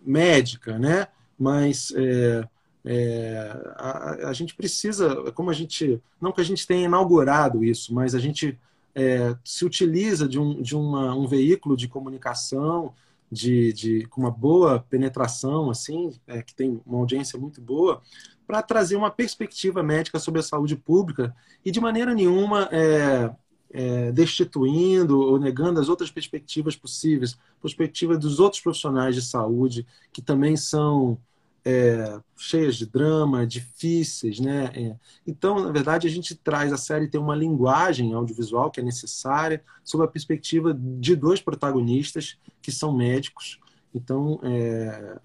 [0.02, 1.08] médica, né?
[1.38, 2.48] Mas é,
[2.84, 7.94] é, a, a, gente precisa, como a gente, não que a gente tenha inaugurado isso,
[7.94, 8.58] mas a gente
[8.94, 12.94] é, se utiliza de, um, de uma, um veículo de comunicação
[13.30, 18.02] de, de, com uma boa penetração, assim, é, que tem uma audiência muito boa,
[18.46, 23.30] para trazer uma perspectiva médica sobre a saúde pública e de maneira nenhuma é,
[23.72, 30.20] é, destituindo ou negando as outras perspectivas possíveis, perspectiva dos outros profissionais de saúde que
[30.20, 31.16] também são
[31.64, 34.70] é, cheias de drama, difíceis, né?
[34.74, 34.96] É.
[35.26, 39.62] Então, na verdade, a gente traz a série tem uma linguagem audiovisual que é necessária
[39.84, 43.58] sob a perspectiva de dois protagonistas que são médicos.
[43.94, 45.18] Então, é,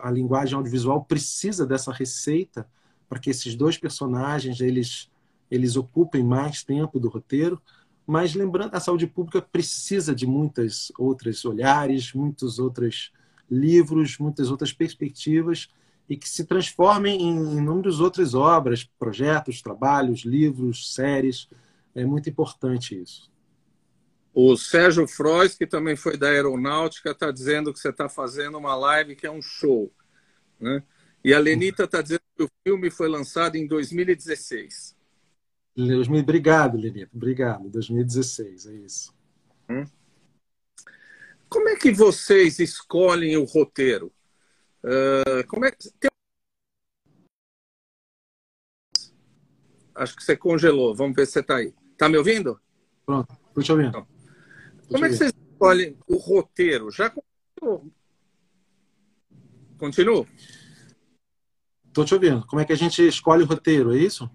[0.00, 2.66] a linguagem audiovisual precisa dessa receita
[3.08, 5.10] para que esses dois personagens eles
[5.50, 7.60] eles ocupem mais tempo do roteiro.
[8.06, 13.12] Mas lembrando, a saúde pública precisa de muitas outras olhares, muitos outros
[13.50, 15.68] livros, muitas outras perspectivas
[16.08, 21.48] e que se transformem em inúmeras outras obras, projetos, trabalhos, livros, séries.
[21.94, 23.30] É muito importante isso.
[24.32, 28.74] O Sérgio Frois, que também foi da Aeronáutica, está dizendo que você está fazendo uma
[28.74, 29.92] live que é um show.
[30.58, 30.82] Né?
[31.24, 34.96] E a Lenita está dizendo que o filme foi lançado em 2016.
[35.76, 37.10] Obrigado, Lenita.
[37.14, 37.68] Obrigado.
[37.68, 39.14] 2016, é isso.
[39.68, 39.84] Hum?
[41.48, 44.12] Como é que vocês escolhem o roteiro?
[44.84, 45.90] Uh, como é que...
[45.98, 46.10] Tem...
[49.94, 50.94] Acho que você congelou.
[50.94, 51.74] Vamos ver se você está aí.
[51.92, 52.60] Está me ouvindo?
[53.04, 53.88] Pronto, estou te ouvindo.
[53.88, 54.06] Então,
[54.88, 56.90] como é que vocês escolhem o roteiro?
[56.90, 57.12] Já
[59.78, 60.26] Continua?
[61.86, 62.46] Estou te ouvindo.
[62.46, 64.30] Como é que a gente escolhe o roteiro, é isso?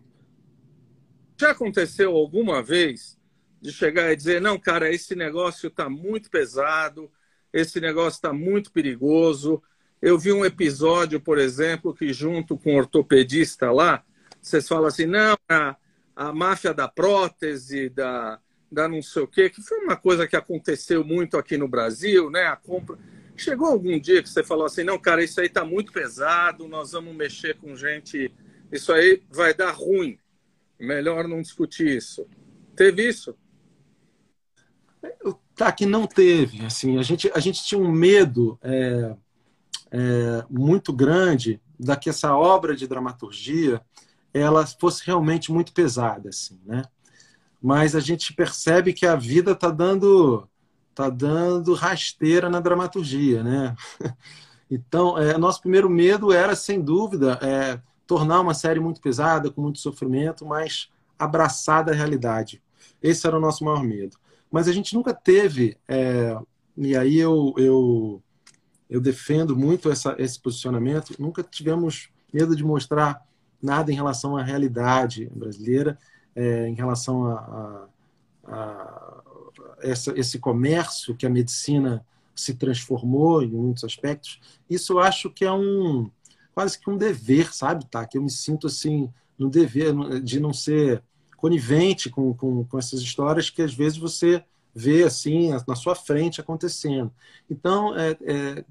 [1.40, 3.20] Já aconteceu alguma vez
[3.64, 7.10] de chegar e dizer: não, cara, esse negócio está muito pesado,
[7.52, 9.64] esse negócio está muito perigoso.
[10.02, 14.04] Eu vi um episódio, por exemplo, que junto com o ortopedista lá,
[14.42, 15.78] vocês falam assim: não, a,
[16.14, 18.38] a máfia da prótese, da,
[18.70, 22.30] da não sei o quê, que foi uma coisa que aconteceu muito aqui no Brasil,
[22.30, 22.48] né?
[22.48, 22.98] A compra.
[23.38, 26.92] Chegou algum dia que você falou assim: não, cara, isso aí está muito pesado, nós
[26.92, 28.30] vamos mexer com gente,
[28.70, 30.20] isso aí vai dar ruim,
[30.78, 32.28] melhor não discutir isso.
[32.76, 33.38] Teve isso?
[35.56, 36.66] Tá, que não teve.
[36.66, 39.16] Assim, a gente, a gente tinha um medo é,
[39.92, 43.82] é, muito grande da que essa obra de dramaturgia
[44.34, 46.84] ela fosse realmente muito pesada, assim, né?
[47.62, 50.50] Mas a gente percebe que a vida está dando
[50.96, 53.76] tá dando rasteira na dramaturgia, né?
[54.72, 59.62] Então, é, nosso primeiro medo era, sem dúvida, é, tornar uma série muito pesada, com
[59.62, 60.90] muito sofrimento, mas
[61.20, 62.60] abraçada à realidade.
[63.00, 64.18] Esse era o nosso maior medo.
[64.54, 66.38] Mas a gente nunca teve, é,
[66.78, 68.22] e aí eu, eu,
[68.88, 73.26] eu defendo muito essa, esse posicionamento, nunca tivemos medo de mostrar
[73.60, 75.98] nada em relação à realidade brasileira,
[76.36, 77.88] é, em relação a,
[78.46, 79.24] a, a
[79.82, 84.40] essa, esse comércio que a medicina se transformou em muitos aspectos.
[84.70, 86.12] Isso eu acho que é um
[86.54, 88.06] quase que um dever, sabe, tá?
[88.06, 91.02] Que eu me sinto assim no dever de não ser
[91.44, 94.42] conivente com, com, com essas histórias que às vezes você
[94.74, 97.12] vê assim na sua frente acontecendo.
[97.52, 98.66] Então, é, é,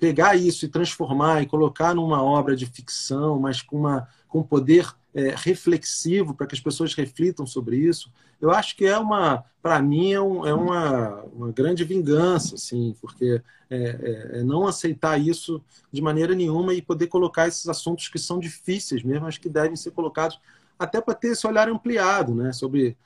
[0.00, 4.92] pegar isso e transformar e colocar numa obra de ficção, mas com, uma, com poder
[5.14, 9.80] é, reflexivo para que as pessoas reflitam sobre isso, eu acho que é uma, para
[9.80, 15.20] mim, é, um, é, uma, uma grande vingança, assim, porque é, é, é, não aceitar
[15.20, 19.48] isso de maneira nenhuma e poder colocar esses assuntos que são difíceis mesmo, acho que
[19.48, 20.40] devem ser colocados
[20.78, 22.96] até para ter esse olhar ampliado, né, sobre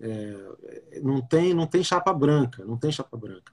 [0.00, 3.52] é, não tem não tem chapa branca, não tem chapa branca.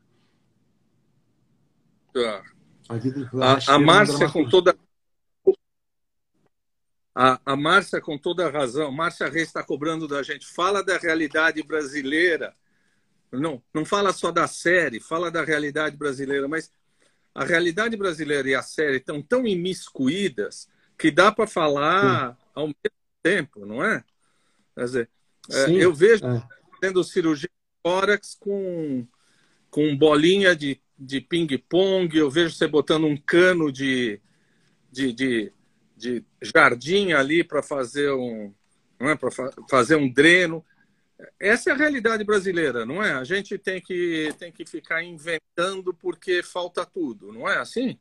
[2.16, 2.44] Ah.
[2.88, 4.78] A, a, a Márcia com toda
[7.16, 8.92] a, a Márcia com toda a razão.
[8.92, 10.46] Márcia Reis está cobrando da gente.
[10.46, 12.54] Fala da realidade brasileira.
[13.32, 16.72] Não, não fala só da série, fala da realidade brasileira, mas
[17.34, 23.05] a realidade brasileira e a série estão tão imiscuídas que dá para falar ao mesmo
[23.26, 24.04] tempo, não é?
[24.76, 25.10] Quer dizer,
[25.50, 27.04] é, Sim, eu vejo é.
[27.04, 29.08] cirurgia de tórax com,
[29.72, 34.22] com bolinha de, de ping-pong, eu vejo você botando um cano de,
[34.92, 35.52] de, de,
[35.98, 38.54] de jardim ali para fazer um
[39.00, 40.64] não é para fa fazer um dreno.
[41.40, 43.14] essa é a realidade brasileira, não é?
[43.14, 48.00] A gente tem que, tem que ficar inventando porque falta tudo, não é assim?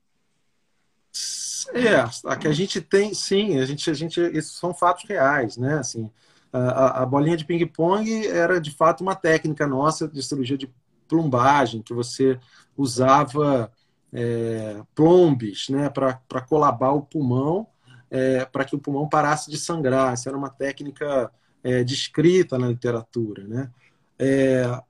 [1.73, 1.97] É,
[2.29, 5.79] a que a gente tem, sim, a gente, a gente, esses são fatos reais, né?
[5.79, 6.11] Assim,
[6.53, 10.73] a, a bolinha de ping-pong era de fato uma técnica nossa de cirurgia de
[11.09, 12.39] plumbagem, que você
[12.77, 13.71] usava
[14.13, 17.67] é, plombes né, para colabar o pulmão,
[18.11, 20.13] é, para que o pulmão parasse de sangrar.
[20.13, 21.31] Essa era uma técnica
[21.63, 23.45] é, descrita na literatura.
[23.45, 23.71] Né?
[24.19, 24.81] É,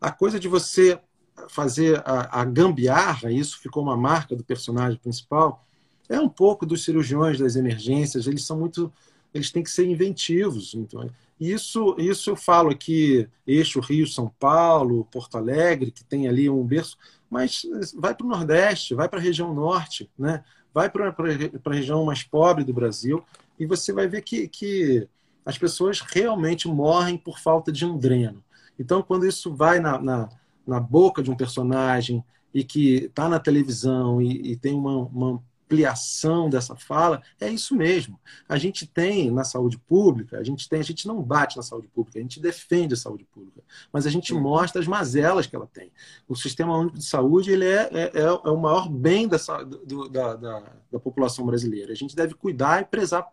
[0.00, 1.00] a coisa de você
[1.48, 5.64] fazer a, a gambiarra, isso ficou uma marca do personagem principal,
[6.08, 8.92] é um pouco dos cirurgiões das emergências, eles são muito.
[9.32, 10.74] Eles têm que ser inventivos.
[10.74, 16.64] Então, isso, isso eu falo aqui, eixo Rio-São Paulo, Porto Alegre, que tem ali um
[16.64, 16.96] berço,
[17.28, 17.62] mas
[17.96, 20.44] vai para o Nordeste, vai para a região Norte, né?
[20.72, 23.24] vai para a região mais pobre do Brasil,
[23.58, 25.08] e você vai ver que, que
[25.46, 28.42] as pessoas realmente morrem por falta de um dreno.
[28.78, 30.28] Então, quando isso vai na, na,
[30.66, 35.42] na boca de um personagem e que está na televisão e, e tem uma, uma,
[35.64, 38.20] ampliação dessa fala, é isso mesmo.
[38.48, 41.88] A gente tem na saúde pública, a gente tem, a gente não bate na saúde
[41.88, 43.62] pública, a gente defende a saúde pública,
[43.92, 45.90] mas a gente mostra as mazelas que ela tem.
[46.28, 50.08] O sistema único de saúde ele é, é, é, é o maior bem dessa, do,
[50.08, 51.92] da, da, da população brasileira.
[51.92, 53.26] A gente deve cuidar e prezar,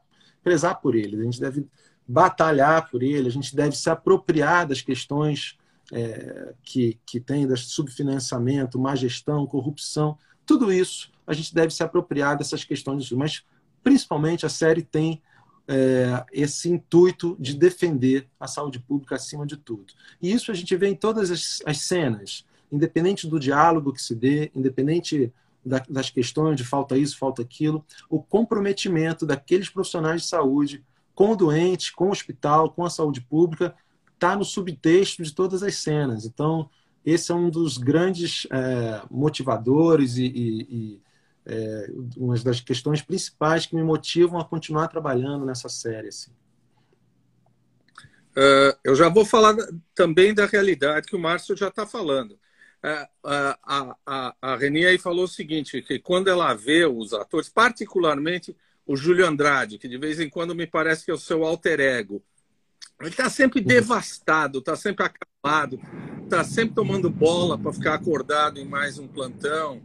[0.43, 1.67] prezar por ele, a gente deve
[2.07, 5.57] batalhar por ele, a gente deve se apropriar das questões
[5.93, 11.83] é, que, que tem, das subfinanciamento, má gestão, corrupção, tudo isso a gente deve se
[11.83, 13.43] apropriar dessas questões, mas
[13.83, 15.21] principalmente a série tem
[15.67, 19.93] é, esse intuito de defender a saúde pública acima de tudo.
[20.21, 24.15] E isso a gente vê em todas as, as cenas, independente do diálogo que se
[24.15, 25.31] dê, independente
[25.65, 30.83] da, das questões de falta isso, falta aquilo, o comprometimento daqueles profissionais de saúde
[31.13, 33.75] com o doente, com o hospital, com a saúde pública,
[34.13, 36.25] está no subtexto de todas as cenas.
[36.25, 36.69] Então,
[37.05, 41.01] esse é um dos grandes é, motivadores e, e, e
[41.45, 46.09] é, uma das questões principais que me motivam a continuar trabalhando nessa série.
[46.09, 46.31] Assim.
[48.31, 49.55] Uh, eu já vou falar
[49.93, 52.31] também da realidade que o Márcio já está falando.
[52.83, 57.49] Uh, a, a, a Reni aí falou o seguinte, que quando ela vê os atores,
[57.49, 61.43] particularmente o Júlio Andrade, que de vez em quando me parece que é o seu
[61.43, 62.23] alter ego,
[62.99, 63.67] ele está sempre uhum.
[63.67, 65.05] devastado, está sempre
[66.23, 69.81] está sempre tomando bola para ficar acordado em mais um plantão.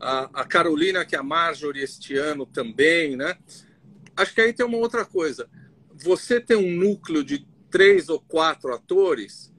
[0.00, 3.36] A, a, Carolina, que é a Marjorie este ano também, né?
[4.16, 5.50] Acho que aí tem uma outra coisa.
[6.02, 9.52] Você tem um núcleo de três ou quatro atores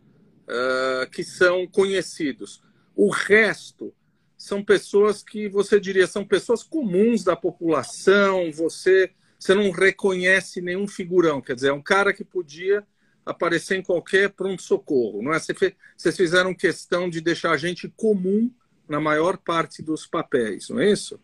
[0.48, 2.64] uh, que são conhecidos.
[2.96, 3.94] O resto
[4.36, 8.52] são pessoas que você diria são pessoas comuns da população.
[8.52, 11.42] Você você não reconhece nenhum figurão.
[11.42, 12.84] Quer dizer, é um cara que podia
[13.32, 15.22] aparecer em qualquer pronto-socorro.
[15.22, 15.40] Não é?
[15.40, 18.52] Vocês fizeram questão de deixar a gente comum
[18.88, 21.20] na maior parte dos papéis, não é isso?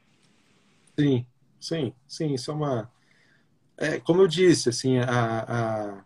[0.98, 1.26] Sim,
[1.60, 2.34] sim, sim.
[2.34, 2.92] Isso é uma.
[3.78, 6.04] É, como eu disse, assim, a, a,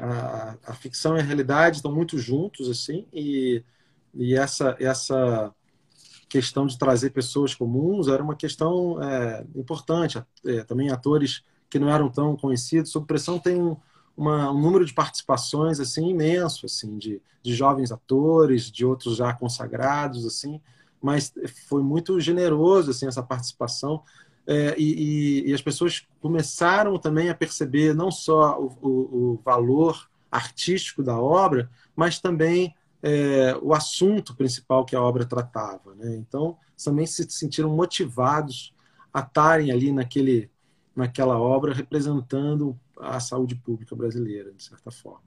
[0.00, 3.62] a, a ficção e a realidade estão muito juntos, assim, e,
[4.14, 5.52] e essa, essa
[6.28, 10.22] questão de trazer pessoas comuns era uma questão é, importante.
[10.44, 12.90] É, também atores que não eram tão conhecidos.
[12.90, 13.76] Sob pressão tem um,
[14.16, 19.32] uma, um número de participações assim imenso, assim, de, de jovens atores, de outros já
[19.32, 20.60] consagrados, assim.
[21.02, 21.32] Mas
[21.68, 24.02] foi muito generoso assim essa participação.
[24.46, 30.08] É, e, e, as pessoas começaram também a perceber não só o, o, o valor
[30.30, 35.94] artístico da obra, mas também é, o assunto principal que a obra tratava.
[35.96, 36.16] Né?
[36.16, 38.72] Então, também se sentiram motivados
[39.12, 40.50] a estarem ali naquele,
[40.94, 45.24] naquela obra representando a saúde pública brasileira, de certa forma.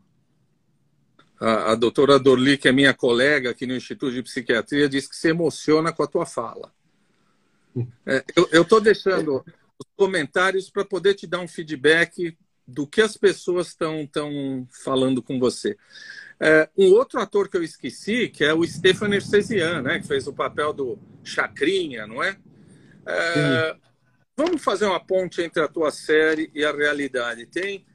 [1.40, 5.16] A, a doutora Dorli, que é minha colega aqui no Instituto de Psiquiatria, diz que
[5.16, 6.72] se emociona com a tua fala.
[8.06, 13.16] É, eu estou deixando os comentários para poder te dar um feedback do que as
[13.16, 14.08] pessoas estão
[14.84, 15.78] falando com você.
[16.40, 20.28] É, um outro ator que eu esqueci, que é o Stefan Ercesian, né, que fez
[20.28, 22.38] o papel do Chacrinha, não é?
[23.06, 23.76] é
[24.40, 27.46] vamos fazer uma ponte entre a tua série e a realidade.
[27.46, 27.86] Tem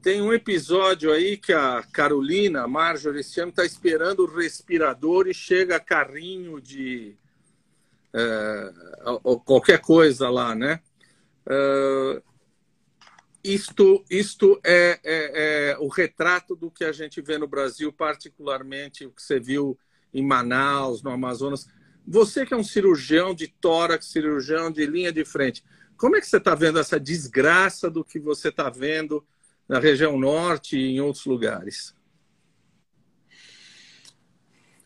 [0.00, 5.26] tem um episódio aí que a Carolina, a Marjorie, esse ano está esperando o respirador
[5.26, 7.16] e chega carrinho de
[8.12, 8.72] é,
[9.46, 10.80] qualquer coisa lá, né?
[11.48, 12.22] É,
[13.42, 19.06] isto, isto é, é, é, o retrato do que a gente vê no Brasil, particularmente
[19.06, 19.76] o que você viu
[20.12, 21.66] em Manaus, no Amazonas.
[22.06, 25.64] Você que é um cirurgião de tórax, cirurgião de linha de frente,
[25.96, 29.24] como é que você está vendo essa desgraça do que você está vendo
[29.68, 31.94] na região norte e em outros lugares?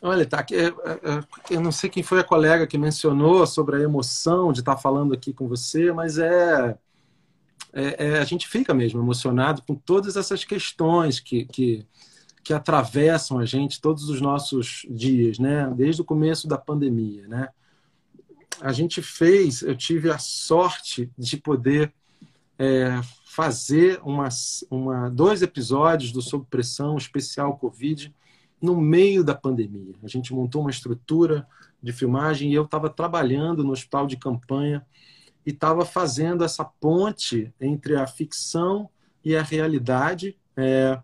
[0.00, 3.76] Olha, tá, é, é, é, eu não sei quem foi a colega que mencionou sobre
[3.76, 6.78] a emoção de estar falando aqui com você, mas é,
[7.72, 11.84] é, é a gente fica mesmo emocionado com todas essas questões que, que,
[12.48, 15.70] que atravessam a gente todos os nossos dias, né?
[15.76, 17.50] Desde o começo da pandemia, né?
[18.58, 21.92] A gente fez, eu tive a sorte de poder
[22.58, 24.30] é, fazer uma,
[24.70, 28.14] uma, dois episódios do Sob Pressão especial Covid
[28.62, 29.94] no meio da pandemia.
[30.02, 31.46] A gente montou uma estrutura
[31.82, 34.86] de filmagem e eu estava trabalhando no hospital de campanha
[35.44, 38.88] e estava fazendo essa ponte entre a ficção
[39.22, 40.34] e a realidade.
[40.56, 40.98] É,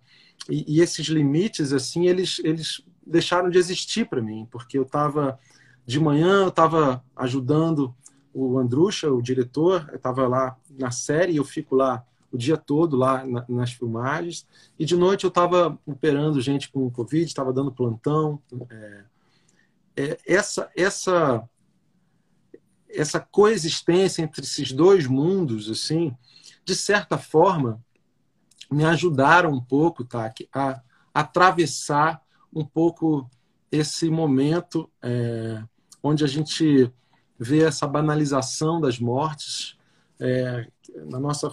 [0.48, 5.38] e, e, esses limites, assim, eles, eles deixaram de existir para mim, porque eu estava
[5.86, 7.94] de manhã, eu estava ajudando
[8.32, 13.24] o Andrucha, o diretor, estava lá na série, eu fico lá o dia todo lá
[13.24, 14.44] na, nas filmagens.
[14.76, 18.42] E de noite eu estava operando gente com Covid, estava dando plantão.
[18.68, 19.04] É,
[19.96, 21.48] é, essa, essa,
[22.88, 26.16] essa coexistência entre esses dois mundos, assim,
[26.64, 27.83] de certa forma,
[28.70, 30.80] me ajudaram um pouco, tá, a,
[31.12, 33.28] atravessar um pouco
[33.70, 35.62] esse momento é,
[36.02, 36.90] onde a gente
[37.38, 39.76] vê essa banalização das mortes.
[40.20, 40.66] É,
[41.06, 41.52] na nossa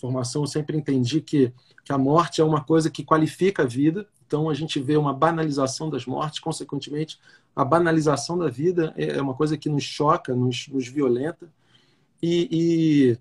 [0.00, 1.52] formação, eu sempre entendi que,
[1.84, 4.06] que a morte é uma coisa que qualifica a vida.
[4.26, 7.18] Então, a gente vê uma banalização das mortes, consequentemente,
[7.56, 11.50] a banalização da vida é uma coisa que nos choca, nos, nos violenta.
[12.22, 13.18] E, e,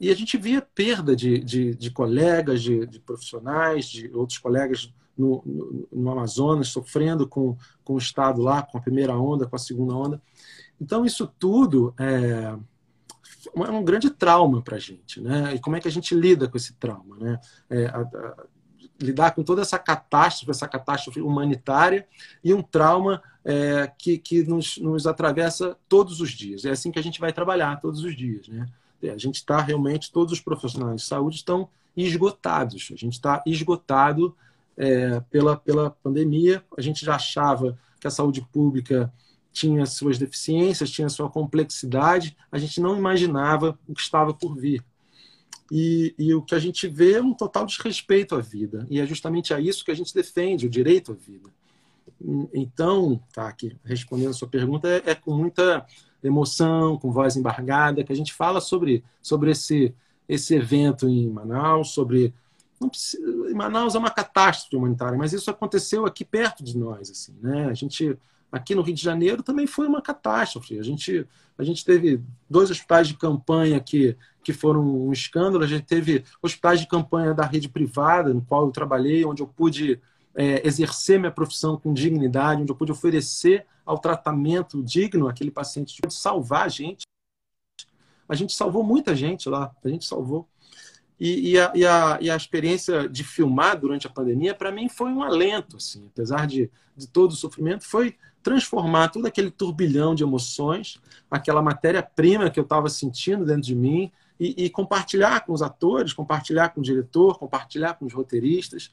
[0.00, 4.92] e, a gente via perda de, de, de colegas, de, de, profissionais, de outros colegas
[5.16, 9.56] no, no, no, Amazonas, sofrendo com, com o Estado lá, com a primeira onda, com
[9.56, 10.22] a segunda onda.
[10.80, 12.56] Então, isso tudo é,
[13.54, 15.54] é um grande trauma para a gente, né?
[15.54, 17.40] E como é que a gente lida com esse trauma, né?
[17.68, 18.46] É, a, a,
[19.00, 22.06] lidar com toda essa catástrofe, essa catástrofe humanitária
[22.44, 26.64] e um trauma é, que, que nos, nos atravessa todos os dias.
[26.64, 28.66] É assim que a gente vai trabalhar todos os dias, né?
[29.08, 32.88] A gente está realmente, todos os profissionais de saúde estão esgotados.
[32.92, 34.36] A gente está esgotado
[34.76, 36.64] é, pela, pela pandemia.
[36.76, 39.12] A gente já achava que a saúde pública
[39.52, 44.84] tinha suas deficiências, tinha sua complexidade, a gente não imaginava o que estava por vir.
[45.70, 48.86] E, e, o que a gente vê é um total desrespeito à vida.
[48.90, 51.48] E é justamente a isso que a gente defende, o direito à vida.
[52.52, 55.86] Então, tá aqui, respondendo a sua pergunta, é, é com muita
[56.22, 59.94] emoção, com voz embargada, que a gente fala sobre, sobre esse,
[60.28, 62.34] esse evento em Manaus, sobre.
[62.88, 63.22] Precisa,
[63.54, 67.10] Manaus é uma catástrofe humanitária, mas isso aconteceu aqui perto de nós.
[67.10, 67.66] Assim, né?
[67.66, 68.18] A gente
[68.50, 70.78] aqui no Rio de Janeiro também foi uma catástrofe.
[70.78, 75.66] A gente, a gente teve dois hospitais de campanha que, que foram um escândalo, a
[75.66, 80.00] gente teve hospitais de campanha da rede privada, no qual eu trabalhei, onde eu pude
[80.34, 86.00] é, exercer minha profissão com dignidade, onde eu pude oferecer ao tratamento digno aquele paciente,
[86.00, 87.02] de salvar a gente.
[88.28, 90.48] A gente salvou muita gente lá, a gente salvou.
[91.18, 94.88] E, e, a, e, a, e, a, experiência de filmar durante a pandemia, para mim,
[94.88, 95.76] foi um alento.
[95.76, 100.98] Assim, apesar de, de todo o sofrimento, foi transformar todo aquele turbilhão de emoções,
[101.30, 106.14] aquela matéria-prima que eu estava sentindo dentro de mim, e, e, compartilhar com os atores,
[106.14, 108.90] compartilhar com o diretor, compartilhar com os roteiristas,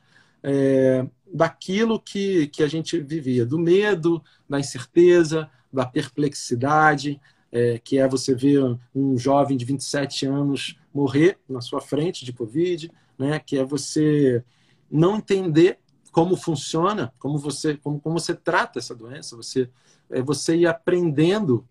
[0.50, 7.20] é, daquilo que, que a gente vivia, do medo, da incerteza, da perplexidade,
[7.52, 12.32] é, que é você ver um jovem de 27 anos morrer na sua frente de
[12.32, 12.90] Covid,
[13.20, 14.42] né, que é você
[14.90, 15.80] não entender
[16.14, 19.70] como funciona, como você, como, como você trata essa doença, você,
[20.10, 21.68] é você ir aprendendo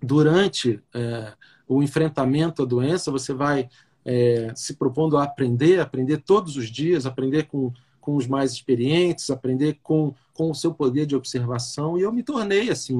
[0.00, 1.32] durante é,
[1.66, 3.68] o enfrentamento à doença, você vai
[4.04, 9.30] é, se propondo a aprender, aprender todos os dias, aprender com, com os mais experientes,
[9.30, 12.96] aprender com, com o seu poder de observação, e eu me tornei assim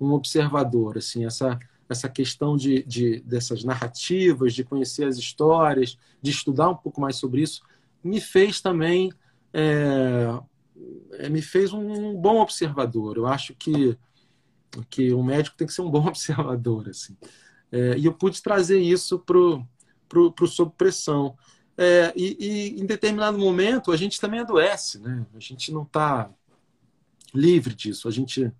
[0.00, 1.58] um, observador, assim essa
[1.88, 7.16] essa questão de, de, dessas narrativas, de conhecer as histórias, de estudar um pouco mais
[7.16, 7.60] sobre isso,
[8.02, 9.12] me fez também
[9.52, 10.26] é,
[11.18, 13.18] é, me fez um bom observador.
[13.18, 13.96] Eu acho que
[14.88, 17.14] que um médico tem que ser um bom observador, assim.
[17.70, 19.18] É, e eu pude trazer isso
[20.12, 21.36] para o sob pressão.
[21.76, 25.26] É, e, e, em determinado momento a gente também adoece, né?
[25.34, 26.30] A gente não está
[27.34, 28.08] livre disso.
[28.08, 28.52] A gente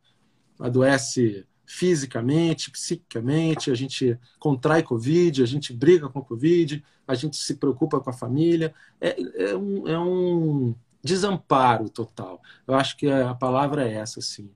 [0.59, 7.55] adoece fisicamente, psiquicamente, a gente contrai Covid, a gente briga com Covid, a gente se
[7.55, 8.75] preocupa com a família.
[9.01, 12.41] É, é, um, é um, desamparo total.
[12.67, 14.51] Eu acho que a palavra é essa, assim.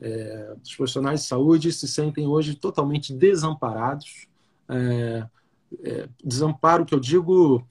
[0.00, 4.26] É, os profissionais de saúde se sentem hoje totalmente desamparados.
[5.82, 7.66] É, desamparo que eu digo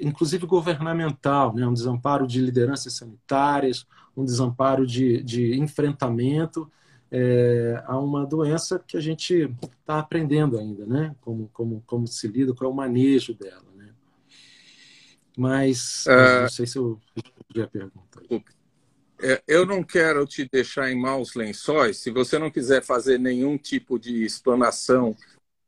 [0.00, 1.66] inclusive governamental, né?
[1.66, 3.86] um desamparo de lideranças sanitárias,
[4.16, 6.70] um desamparo de, de enfrentamento
[7.10, 11.14] é, a uma doença que a gente está aprendendo ainda, né?
[11.20, 13.90] Como, como, como se lida, qual é o manejo dela, né?
[15.36, 18.22] Mas uh, não sei se eu respondi a pergunta.
[19.22, 21.98] É, eu não quero te deixar em maus lençóis.
[21.98, 25.16] Se você não quiser fazer nenhum tipo de explanação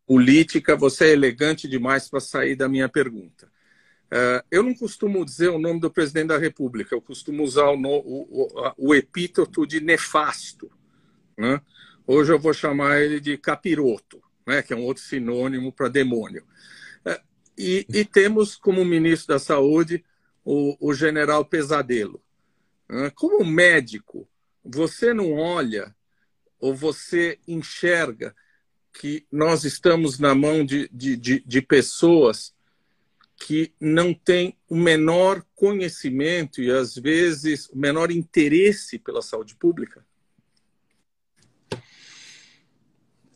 [0.09, 3.47] política, você é elegante demais para sair da minha pergunta.
[4.07, 7.77] Uh, eu não costumo dizer o nome do presidente da República, eu costumo usar o,
[7.77, 10.73] o, o epíteto de nefasto.
[11.37, 11.61] Né?
[12.07, 14.63] Hoje eu vou chamar ele de capiroto, né?
[14.63, 16.43] que é um outro sinônimo para demônio.
[17.05, 17.21] Uh,
[17.59, 20.03] e, e, temos como ministro da Saúde
[20.43, 22.23] o, o general Pesadelo.
[22.91, 24.27] Uh, como médico,
[24.65, 25.95] você não olha
[26.59, 28.35] ou você enxerga
[28.99, 32.53] que nós estamos na mão de, de, de, de pessoas
[33.37, 40.05] que não têm o menor conhecimento e, às vezes, o menor interesse pela saúde pública?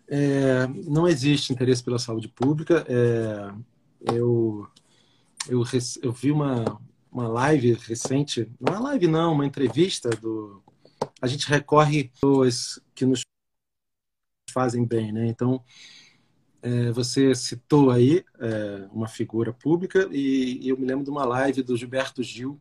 [0.09, 2.85] É, não existe interesse pela saúde pública.
[2.89, 4.67] É, eu,
[5.49, 5.63] eu,
[6.03, 10.61] eu vi uma, uma live recente, não é live não, uma entrevista do.
[11.21, 13.23] A gente recorre pessoas que nos
[14.53, 15.27] fazem bem, né?
[15.27, 15.63] Então,
[16.63, 21.25] é, você citou aí é, uma figura pública e, e, eu me lembro de uma
[21.25, 22.61] live do Gilberto Gil,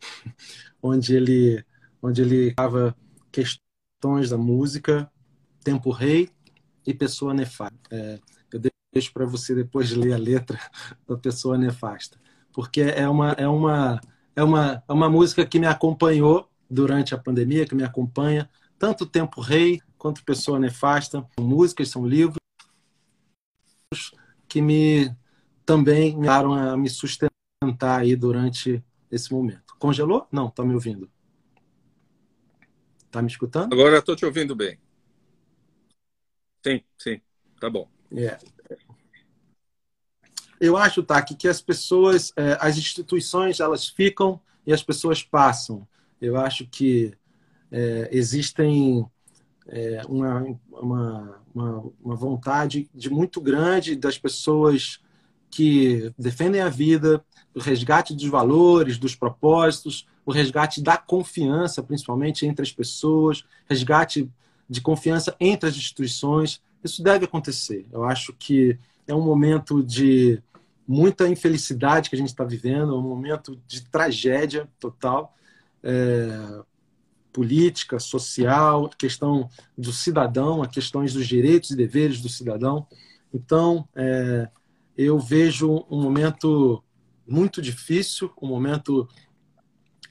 [0.82, 1.64] onde ele
[2.00, 2.94] onde ele dava
[3.32, 5.10] questões da música,
[5.64, 6.28] tempo rei
[6.86, 7.76] e pessoa nefasta.
[7.90, 8.20] É,
[8.52, 8.60] eu
[8.92, 10.58] deixo para você depois de ler a letra
[11.08, 12.20] da pessoa nefasta,
[12.52, 14.00] porque é uma é uma
[14.36, 19.04] é uma é uma música que me acompanhou durante a pandemia, que me acompanha tanto
[19.04, 21.26] tempo rei quanto Pessoa Nefasta.
[21.38, 22.38] São músicas, são livros
[24.46, 25.14] que me
[25.64, 29.76] também me ajudaram a me sustentar aí durante esse momento.
[29.78, 30.26] Congelou?
[30.32, 31.10] Não, tá me ouvindo.
[33.10, 33.72] Tá me escutando?
[33.72, 34.78] Agora estou te ouvindo bem.
[36.64, 37.20] Sim, sim,
[37.60, 37.88] tá bom.
[38.12, 38.38] É.
[40.60, 45.86] Eu acho, Taki, que as pessoas, é, as instituições, elas ficam e as pessoas passam.
[46.20, 47.16] Eu acho que
[47.70, 49.06] é, existem
[49.68, 55.00] é, uma, uma, uma, uma, vontade de muito grande das pessoas
[55.50, 57.22] que defendem a vida,
[57.54, 64.30] o resgate dos valores, dos propósitos, o resgate da confiança, principalmente entre as pessoas, resgate
[64.68, 66.60] de confiança entre as instituições.
[66.82, 67.86] Isso deve acontecer.
[67.92, 70.42] Eu acho que é um momento de
[70.86, 75.34] muita infelicidade que a gente está vivendo, é um momento de tragédia total.
[75.82, 76.62] É,
[77.38, 82.84] política, social, questão do cidadão, a questões dos direitos e deveres do cidadão.
[83.32, 84.48] Então, é,
[84.96, 86.82] eu vejo um momento
[87.24, 89.08] muito difícil, um momento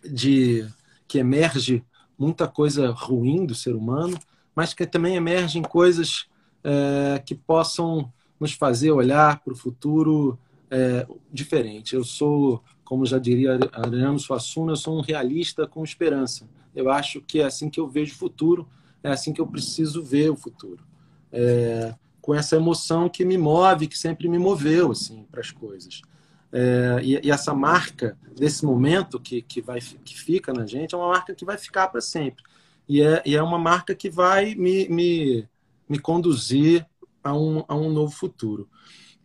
[0.10, 0.66] de
[1.06, 1.84] que emerge
[2.18, 4.18] muita coisa ruim do ser humano,
[4.56, 6.28] mas que também emergem coisas
[6.64, 8.10] é, que possam
[8.40, 10.40] nos fazer olhar para o futuro
[10.72, 11.94] é, diferente.
[11.94, 16.48] Eu sou, como já diria Ariano Suassuna, eu sou um realista com esperança.
[16.74, 18.66] Eu acho que é assim que eu vejo o futuro,
[19.04, 20.86] é assim que eu preciso ver o futuro.
[21.30, 26.02] É, com essa emoção que me move, que sempre me moveu assim para as coisas.
[26.50, 30.98] É, e, e, essa marca desse momento que, que, vai, que fica na gente é
[30.98, 32.42] uma marca que vai ficar para sempre.
[32.88, 35.46] E é, e é uma marca que vai me, me,
[35.90, 36.88] me conduzir
[37.22, 38.70] a um, a um novo futuro.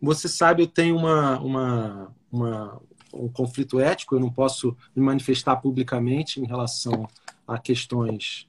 [0.01, 2.81] Você sabe, eu tenho uma, uma, uma,
[3.13, 7.07] um conflito ético, eu não posso me manifestar publicamente em relação
[7.47, 8.47] a questões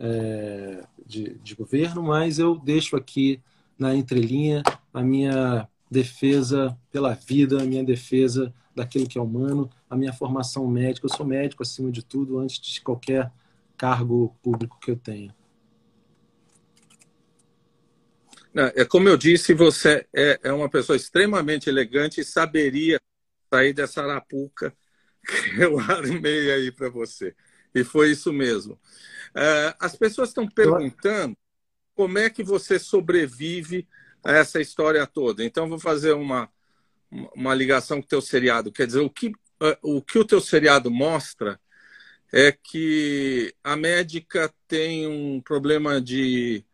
[0.00, 3.40] é, de, de governo, mas eu deixo aqui
[3.78, 4.62] na entrelinha
[4.92, 10.66] a minha defesa pela vida, a minha defesa daquilo que é humano, a minha formação
[10.66, 11.06] médica.
[11.06, 13.30] Eu sou médico acima de tudo, antes de qualquer
[13.76, 15.34] cargo público que eu tenha.
[18.74, 22.98] É como eu disse, você é, é uma pessoa extremamente elegante e saberia
[23.52, 24.74] sair dessa arapuca
[25.26, 27.34] que eu armei aí para você.
[27.74, 28.78] E foi isso mesmo.
[29.34, 31.36] É, as pessoas estão perguntando
[31.94, 33.86] como é que você sobrevive
[34.24, 35.44] a essa história toda.
[35.44, 36.50] Então, vou fazer uma,
[37.34, 38.72] uma ligação com o teu seriado.
[38.72, 39.32] Quer dizer, o que,
[39.62, 41.60] é, o que o teu seriado mostra
[42.32, 46.64] é que a médica tem um problema de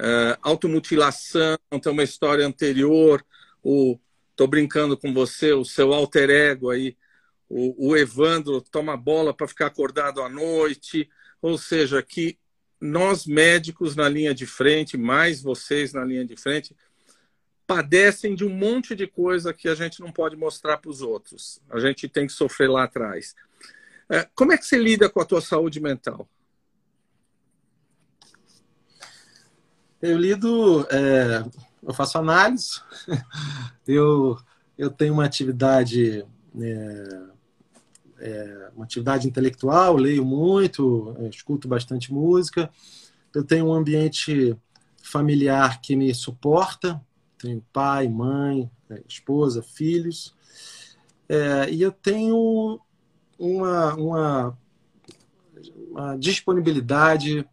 [0.00, 3.24] uh, automutilação, tem uma história anterior,
[3.62, 3.98] o
[4.36, 6.96] tô brincando com você, o seu alter ego aí
[7.48, 11.08] o, o Evandro toma bola para ficar acordado à noite,
[11.40, 12.38] ou seja, que
[12.80, 16.76] nós médicos na linha de frente, mais vocês na linha de frente,
[17.66, 21.60] padecem de um monte de coisa que a gente não pode mostrar para os outros.
[21.70, 23.34] A gente tem que sofrer lá atrás.
[24.08, 26.28] É, como é que você lida com a tua saúde mental?
[30.00, 31.44] Eu lido, é,
[31.86, 32.80] eu faço análise,
[33.86, 34.36] eu,
[34.76, 36.26] eu tenho uma atividade,
[36.60, 37.22] é,
[38.18, 42.68] é, uma atividade intelectual, leio muito, escuto bastante música,
[43.32, 44.56] eu tenho um ambiente
[45.00, 47.00] familiar que me suporta,
[47.38, 48.68] tenho pai, mãe,
[49.08, 50.34] esposa, filhos,
[51.28, 52.80] é, e eu tenho
[53.38, 54.58] uma, uma,
[55.90, 57.48] uma disponibilidade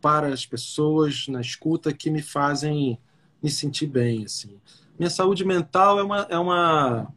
[0.00, 3.00] para as pessoas na escuta que me fazem
[3.46, 4.24] me sentir bem.
[4.24, 4.58] Assim.
[4.98, 6.26] Minha saúde mental é uma.
[6.28, 7.08] É uma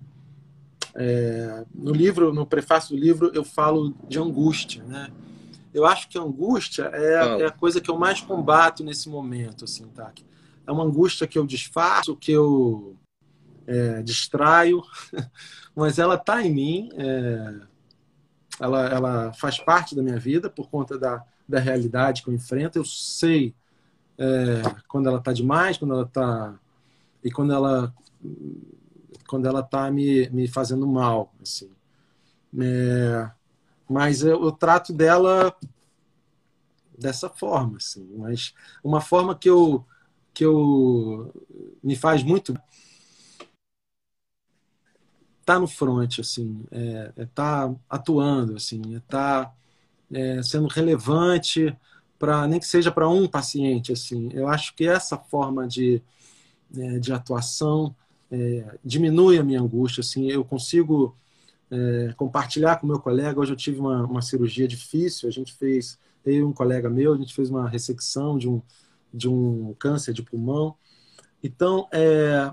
[0.95, 4.83] é, no livro, no prefácio do livro, eu falo de angústia.
[4.83, 5.09] Né?
[5.73, 9.65] Eu acho que a angústia é, é a coisa que eu mais combato nesse momento.
[9.65, 10.11] Assim, tá?
[10.67, 12.95] É uma angústia que eu disfarço, que eu
[13.65, 14.83] é, distraio,
[15.75, 16.89] mas ela está em mim.
[16.95, 17.55] É,
[18.59, 22.77] ela, ela faz parte da minha vida por conta da, da realidade que eu enfrento.
[22.77, 23.55] Eu sei
[24.19, 26.59] é, quando ela está demais, quando ela está
[27.23, 27.93] e quando ela
[29.25, 31.71] quando ela está me, me fazendo mal, assim.
[32.59, 33.31] É,
[33.87, 35.55] mas eu, eu, trato dela
[36.97, 38.05] dessa forma, assim.
[38.17, 38.53] Mas
[38.83, 39.85] uma forma que eu
[40.33, 41.33] que eu
[41.81, 42.59] me faz muito
[45.45, 49.53] tá no front, assim, é, é tá atuando, assim, é tá
[50.11, 51.75] é, sendo relevante
[52.19, 54.29] para nem que seja para um paciente, assim.
[54.33, 56.01] Eu acho que essa forma de,
[56.77, 57.95] é, de atuação
[58.29, 60.29] é, diminui a minha angústia, assim.
[60.29, 61.15] Eu consigo
[61.71, 63.39] é, compartilhar com meu colega.
[63.39, 65.29] Hoje eu tive uma, uma cirurgia difícil.
[65.29, 68.61] A gente fez, eu e um colega meu, a gente fez uma ressecção de um
[69.13, 70.75] de um câncer de pulmão.
[71.43, 72.51] Então, é,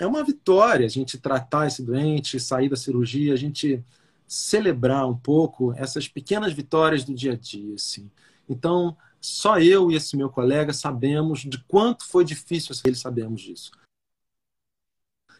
[0.00, 3.84] é uma vitória a gente tratar esse doente, sair da cirurgia, a gente
[4.26, 7.74] celebrar um pouco essas pequenas vitórias do dia a dia.
[7.74, 8.10] Assim.
[8.48, 13.72] Então, só eu e esse meu colega sabemos de quanto foi difícil, eles sabemos disso.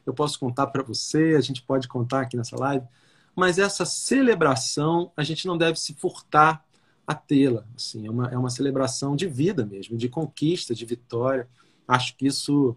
[0.05, 2.87] Eu posso contar para você, a gente pode contar aqui nessa live,
[3.37, 6.65] mas essa celebração a gente não deve se furtar
[7.07, 7.65] a tê-la.
[7.77, 11.49] Assim, é, uma, é uma celebração de vida mesmo, de conquista, de vitória.
[11.87, 12.77] Acho que isso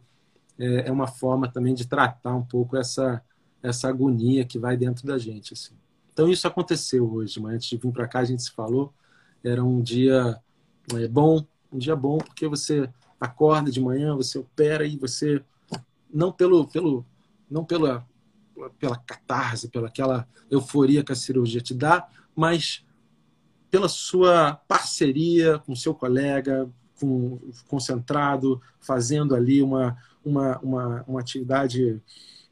[0.57, 3.23] é, é uma forma também de tratar um pouco essa,
[3.63, 5.53] essa agonia que vai dentro da gente.
[5.53, 5.73] Assim.
[6.13, 8.93] Então isso aconteceu hoje, mas antes de vir para cá a gente se falou,
[9.43, 10.39] era um dia
[10.97, 12.89] é, bom, um dia bom porque você
[13.19, 15.43] acorda de manhã, você opera e você
[16.13, 17.05] não pelo pelo
[17.49, 18.05] não pela
[18.77, 22.85] pela catarse, pela aquela euforia que a cirurgia te dá, mas
[23.69, 26.69] pela sua parceria com seu colega,
[26.99, 31.99] com, concentrado, fazendo ali uma, uma, uma, uma atividade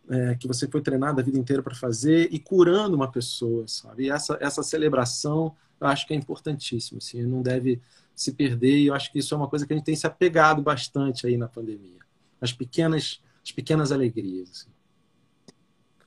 [0.09, 4.05] é, que você foi treinado a vida inteira para fazer e curando uma pessoa, sabe?
[4.05, 7.79] E essa, essa celebração eu acho que é importantíssimo, assim, não deve
[8.19, 10.05] se perder e eu acho que isso é uma coisa que a gente tem se
[10.05, 11.99] apegado bastante aí na pandemia.
[12.41, 14.49] As pequenas, as pequenas alegrias.
[14.49, 14.69] Assim.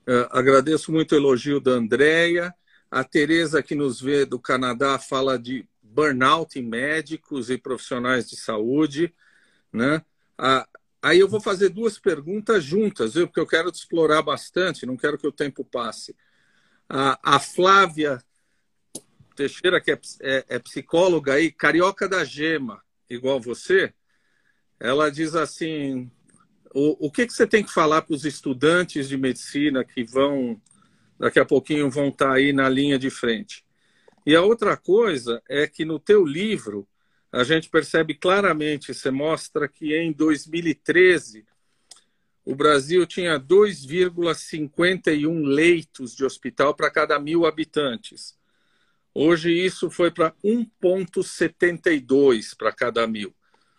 [0.07, 2.55] Uh, agradeço muito o elogio da Andrea.
[2.91, 8.37] A Tereza, que nos vê do Canadá, fala de burnout em médicos e profissionais de
[8.37, 9.15] saúde.
[9.73, 10.03] Né?
[10.37, 10.69] Ah,
[11.03, 13.27] Aí eu vou fazer duas perguntas juntas, viu?
[13.27, 16.15] porque eu quero explorar bastante, não quero que o tempo passe.
[16.89, 18.23] A, a Flávia
[19.43, 22.81] Teixeira, que é, é, é, psicóloga aí, carioca da gema,
[23.11, 23.93] igual você,
[24.79, 26.09] ela diz assim:
[26.73, 30.61] o, o que, que você tem que falar para os estudantes de medicina que vão,
[31.19, 33.65] daqui a pouquinho, vão estar tá aí na linha de frente?
[34.25, 36.87] E a outra coisa é que no teu livro
[37.33, 41.45] a gente percebe claramente, você mostra que em 2013
[42.45, 48.41] o Brasil tinha 2,51 leitos de hospital para cada mil habitantes.
[49.15, 53.35] Hoje isso foi para 1,72 para cada mil.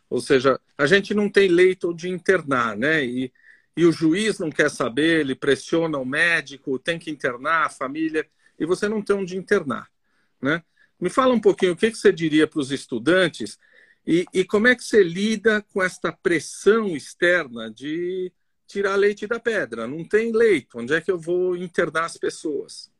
[0.09, 3.03] Ou seja, a gente não tem leito de internar, né?
[3.03, 3.31] E,
[3.75, 8.27] e o juiz não quer saber, ele pressiona o médico, tem que internar a família,
[8.59, 9.89] e você não tem onde internar,
[10.41, 10.63] né?
[10.99, 13.57] Me fala um pouquinho o que, que você diria para os estudantes
[14.05, 18.31] e, e, como é que você lida com esta pressão externa de
[18.67, 19.87] tirar leite da pedra?
[19.87, 22.91] Não tem leito, onde é que eu vou internar as pessoas?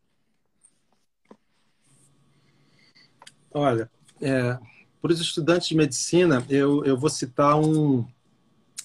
[3.53, 3.89] Olha,
[4.21, 4.57] é,
[5.01, 8.05] para os estudantes de medicina, eu, eu vou citar um,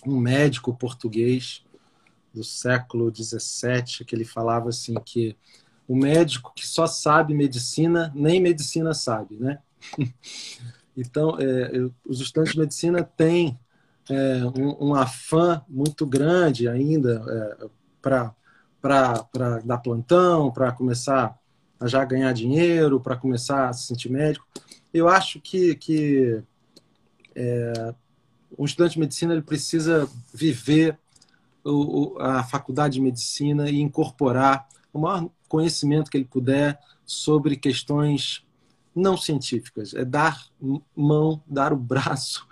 [0.06, 1.64] um médico português
[2.34, 5.36] do século XVII que ele falava assim que
[5.86, 9.58] o médico que só sabe medicina, nem medicina sabe, né?
[11.00, 13.56] Então, é, eu, os estudantes de medicina têm
[14.10, 17.66] é, um, um, afã muito grande ainda é,
[18.02, 18.34] para
[19.64, 21.38] dar plantão, para começar
[21.80, 24.46] a já ganhar dinheiro, para começar a se sentir médico.
[24.92, 26.42] Eu acho que, que
[27.34, 27.94] é,
[28.58, 30.98] um estudante de medicina ele precisa viver
[31.64, 38.44] o, a faculdade de medicina e incorporar o maior conhecimento que ele puder sobre questões
[38.94, 39.94] não científicas.
[39.94, 40.44] É dar
[40.96, 42.46] mão, dar o braço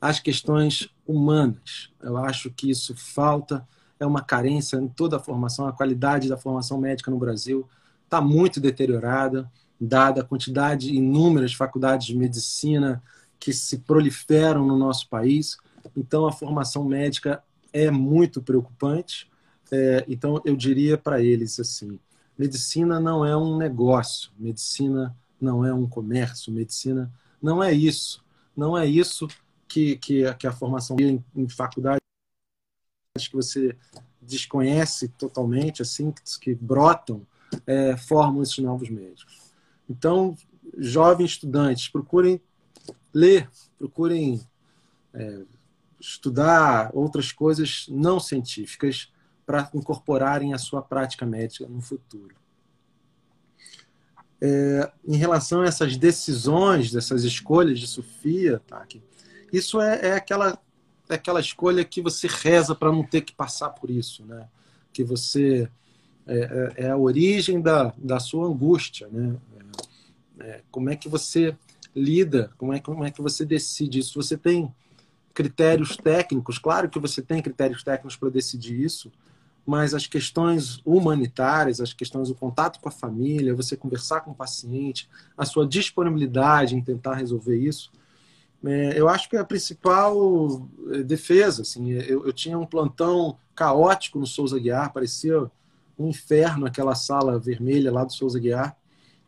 [0.00, 1.90] às questões humanas.
[2.02, 3.66] Eu acho que isso falta,
[3.98, 5.66] é uma carência em toda a formação.
[5.66, 7.68] A qualidade da formação médica no Brasil
[8.10, 9.48] está muito deteriorada,
[9.80, 13.00] dada a quantidade inúmera de faculdades de medicina
[13.38, 15.56] que se proliferam no nosso país.
[15.96, 17.42] Então, a formação médica
[17.72, 19.30] é muito preocupante.
[19.70, 22.00] É, então, eu diria para eles assim:
[22.36, 28.24] medicina não é um negócio, medicina não é um comércio, medicina não é isso.
[28.56, 29.28] Não é isso
[29.68, 32.00] que, que, que a formação em, em faculdade
[33.16, 33.76] que você
[34.20, 37.24] desconhece totalmente, assim, que, que brotam,
[37.66, 39.38] é, formam esses novos médicos.
[39.88, 40.36] Então,
[40.76, 42.40] jovens estudantes, procurem
[43.12, 43.48] ler,
[43.78, 44.40] procurem
[45.12, 45.42] é,
[45.98, 49.12] estudar outras coisas não científicas
[49.44, 52.34] para incorporarem a sua prática médica no futuro.
[54.40, 58.86] É, em relação a essas decisões, dessas escolhas de Sofia, tá,
[59.52, 60.58] isso é, é, aquela,
[61.08, 64.48] é aquela escolha que você reza para não ter que passar por isso, né?
[64.92, 65.68] Que você
[66.30, 69.36] é, é, é a origem da, da sua angústia, né?
[70.40, 71.56] É, é, como é que você
[71.94, 72.50] lida?
[72.56, 74.22] Como é, como é que você decide isso?
[74.22, 74.72] Você tem
[75.34, 79.10] critérios técnicos, claro que você tem critérios técnicos para decidir isso,
[79.64, 84.34] mas as questões humanitárias, as questões do contato com a família, você conversar com o
[84.34, 87.90] paciente, a sua disponibilidade em tentar resolver isso,
[88.64, 91.62] é, eu acho que é a principal é, defesa.
[91.62, 95.50] Assim, eu, eu, tinha um plantão caótico no Souza Guiar, parecia
[96.00, 98.76] um inferno aquela sala vermelha lá do Souza Guiar,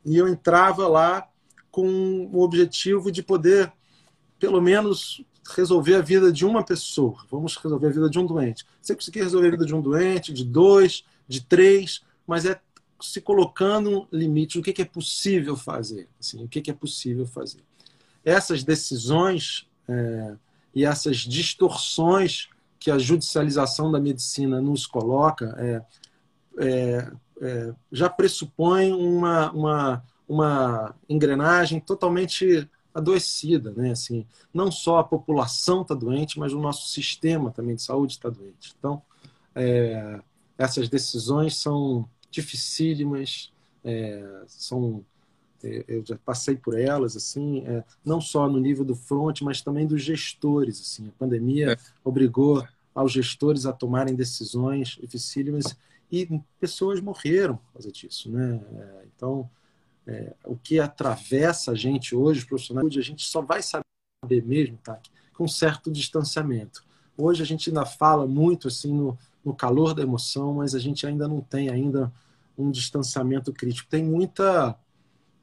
[0.04, 1.28] e eu entrava lá
[1.70, 3.72] com o objetivo de poder,
[4.38, 7.24] pelo menos, resolver a vida de uma pessoa.
[7.30, 8.64] Vamos resolver a vida de um doente.
[8.80, 12.60] Você conseguir resolver a vida de um doente, de dois, de três, mas é
[13.00, 17.60] se colocando limites, o que é possível fazer, assim, o que é possível fazer
[18.24, 20.36] essas decisões é,
[20.74, 22.48] e essas distorções
[22.78, 25.82] que a judicialização da medicina nos coloca é,
[26.58, 33.92] é, é, já pressupõe uma, uma, uma engrenagem totalmente adoecida, né?
[33.92, 38.28] Assim, não só a população está doente, mas o nosso sistema também de saúde está
[38.28, 38.74] doente.
[38.78, 39.02] Então,
[39.54, 40.20] é,
[40.58, 43.50] essas decisões são dificílimas,
[43.84, 45.04] é, são
[45.64, 49.60] é, eu já passei por elas, assim, é, não só no nível do front, mas
[49.60, 50.80] também dos gestores.
[50.80, 51.76] Assim, a pandemia é.
[52.04, 55.76] obrigou aos gestores a tomarem decisões dificílimas
[56.12, 56.28] e
[56.60, 58.60] pessoas morreram por causa disso, né?
[58.74, 59.50] É, então,
[60.06, 64.76] é, o que atravessa a gente hoje, os profissionais, a gente só vai saber mesmo,
[64.84, 65.00] tá?
[65.32, 66.84] Com certo distanciamento.
[67.16, 71.06] Hoje a gente ainda fala muito assim no, no calor da emoção, mas a gente
[71.06, 72.12] ainda não tem ainda
[72.58, 73.88] um distanciamento crítico.
[73.88, 74.78] Tem muita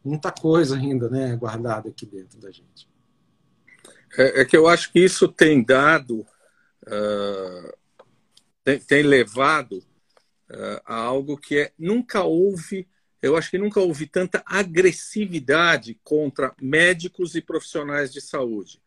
[0.03, 2.87] muita coisa ainda né, guardada aqui dentro da gente.
[4.17, 6.25] É, é que eu acho que isso tem dado,
[6.87, 7.73] uh,
[8.63, 9.83] tem, tem, levado
[10.85, 12.87] a algo que é, nunca houve,
[13.21, 18.81] eu acho que nunca houve tanta agressividade contra médicos e profissionais de saúde.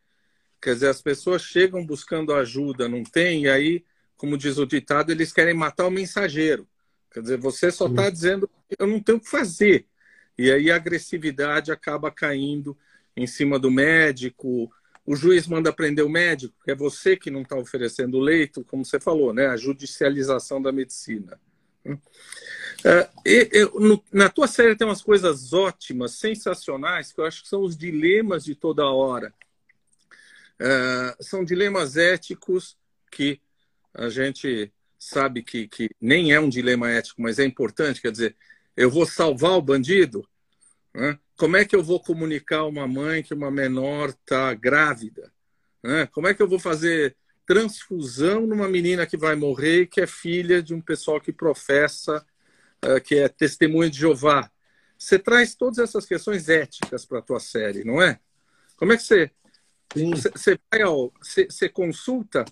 [0.60, 3.84] Quer dizer, as pessoas chegam buscando ajuda, não tem, e aí,
[4.16, 6.66] como diz o ditado, eles querem matar o mensageiro.
[7.10, 8.48] Quer dizer, você só está dizendo,
[8.78, 9.86] eu não tenho o que fazer.
[10.38, 12.76] E aí a agressividade acaba caindo
[13.16, 14.72] em cima do médico.
[15.04, 18.84] O juiz manda prender o médico, que é você que não está oferecendo leito, como
[18.84, 19.48] você falou, né?
[19.48, 21.38] A judicialização da medicina.
[22.84, 27.48] É, eu, no, na tua série tem umas coisas ótimas, sensacionais, que eu acho que
[27.48, 29.32] são os dilemas de toda hora.
[30.58, 32.76] É, são dilemas éticos
[33.10, 33.40] que
[33.94, 38.00] a gente sabe que, que nem é um dilema ético, mas é importante.
[38.00, 38.36] Quer dizer,
[38.76, 40.26] eu vou salvar o bandido?
[40.94, 41.18] Né?
[41.36, 45.32] Como é que eu vou comunicar uma mãe que uma menor está grávida?
[45.82, 46.06] Né?
[46.06, 47.16] Como é que eu vou fazer
[47.52, 52.24] transfusão numa menina que vai morrer que é filha de um pessoal que professa,
[52.82, 54.50] uh, que é testemunha de Jeová?
[54.98, 58.18] Você traz todas essas questões éticas para a tua série, não é?
[58.74, 59.30] Como é que você.
[59.94, 62.46] Você, vai ao, você, você consulta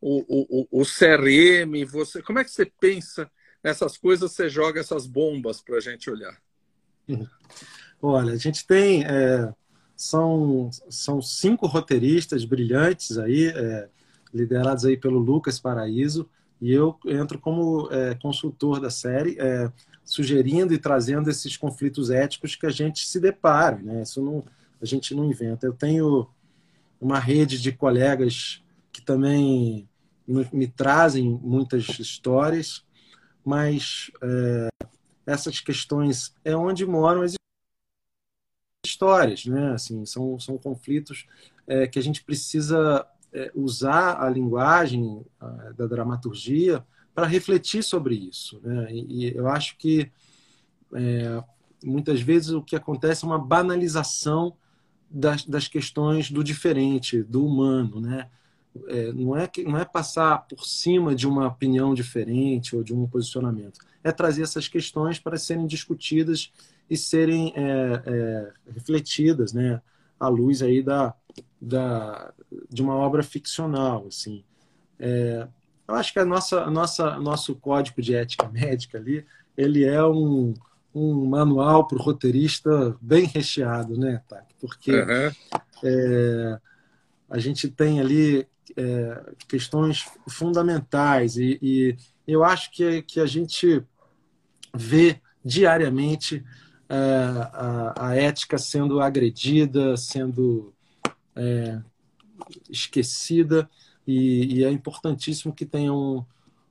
[0.00, 3.30] o, o, o CRM, você, como é que você pensa
[3.62, 6.40] nessas coisas você joga essas bombas para a gente olhar?
[8.00, 9.04] Olha, a gente tem.
[9.04, 9.52] É,
[9.94, 13.48] são, são cinco roteiristas brilhantes aí.
[13.48, 13.90] É,
[14.32, 16.28] liderados aí pelo Lucas Paraíso,
[16.60, 19.70] e eu entro como é, consultor da série, é,
[20.04, 24.02] sugerindo e trazendo esses conflitos éticos que a gente se depara, né?
[24.02, 24.44] Isso não,
[24.80, 25.66] a gente não inventa.
[25.66, 26.28] Eu tenho
[27.00, 28.62] uma rede de colegas
[28.92, 29.88] que também
[30.26, 32.84] me, trazem muitas histórias,
[33.44, 34.68] mas é,
[35.26, 37.34] essas questões é onde moram as
[38.84, 39.72] histórias, né?
[39.72, 41.26] Assim, são, são conflitos
[41.66, 48.14] é, que a gente precisa é, usar a linguagem a, da dramaturgia para refletir sobre
[48.14, 48.88] isso, né?
[48.92, 50.10] E, e eu acho que
[50.94, 51.42] é,
[51.84, 54.54] muitas vezes o que acontece é uma banalização
[55.10, 58.28] das, das questões do diferente, do humano, né?
[58.86, 62.94] É, não, é que, não é passar por cima de uma opinião diferente ou de
[62.94, 66.52] um posicionamento, é trazer essas questões para serem discutidas
[66.88, 69.80] e serem é, é, refletidas, né,
[70.18, 71.14] à luz aí da,
[71.60, 72.32] da,
[72.70, 74.44] de uma obra ficcional, assim.
[74.98, 75.46] É,
[75.86, 79.24] eu acho que a nossa, a nossa, nosso código de ética médica ali,
[79.56, 80.54] ele é um,
[80.94, 84.46] um manual para o roteirista bem recheado, né, Tac?
[84.60, 85.32] Porque uhum.
[85.84, 86.60] é,
[87.30, 88.46] a gente tem ali
[88.76, 91.96] é, questões fundamentais e, e,
[92.26, 93.82] eu acho que, que a gente
[94.74, 96.44] vê diariamente
[96.88, 96.94] é,
[97.52, 100.72] a, a, ética sendo agredida, sendo
[101.36, 101.80] é,
[102.70, 103.68] esquecida
[104.06, 106.24] e, e, é importantíssimo que tenha um,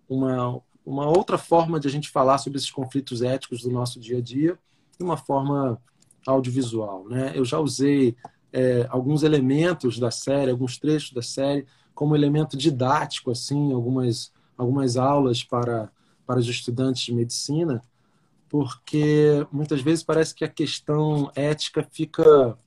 [0.10, 4.18] uma, uma outra forma de a gente falar sobre esses conflitos éticos do nosso dia
[4.18, 4.58] a dia,
[4.98, 5.80] de uma forma
[6.26, 7.08] audiovisual.
[7.08, 7.34] Né?
[7.36, 8.16] Eu já usei
[8.52, 14.98] é, alguns elementos da série, alguns trechos da série, como elemento didático, assim, algumas, algumas
[14.98, 15.92] aulas para,
[16.26, 17.82] para os estudantes de medicina,
[18.50, 22.58] porque muitas vezes parece que a questão ética fica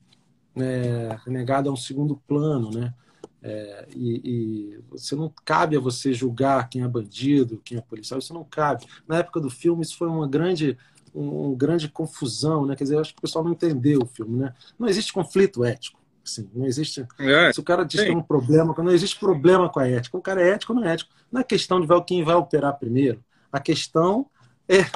[0.56, 2.94] é, negada a um segundo plano, né?
[3.42, 8.18] É, e, e, você não cabe a você julgar quem é bandido, quem é policial,
[8.18, 8.84] isso não cabe.
[9.08, 10.76] Na época do filme, isso foi uma grande,
[11.14, 12.76] um, grande confusão, né?
[12.76, 14.54] Quer dizer, eu acho que o pessoal não entendeu o filme, né?
[14.78, 15.98] Não existe conflito ético.
[16.22, 17.06] Assim, não existe.
[17.18, 18.06] É, se o cara diz sim.
[18.08, 20.18] que é um problema, não existe problema com a ética.
[20.18, 21.10] O cara é ético ou não é ético.
[21.32, 23.24] Não é questão de ver quem vai operar primeiro.
[23.50, 24.26] A questão
[24.70, 24.88] é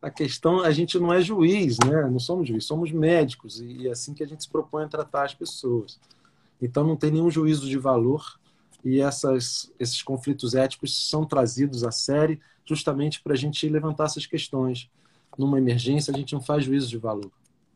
[0.00, 2.08] a questão a gente não é juiz, né?
[2.08, 5.24] Não somos juiz, somos médicos e é assim que a gente se propõe a tratar
[5.24, 6.00] as pessoas.
[6.62, 8.38] Então não tem nenhum juízo de valor
[8.84, 14.26] e essas, esses conflitos éticos são trazidos à série justamente para a gente levantar essas
[14.26, 14.88] questões.
[15.36, 17.30] Numa emergência, a gente não faz juízo de valor.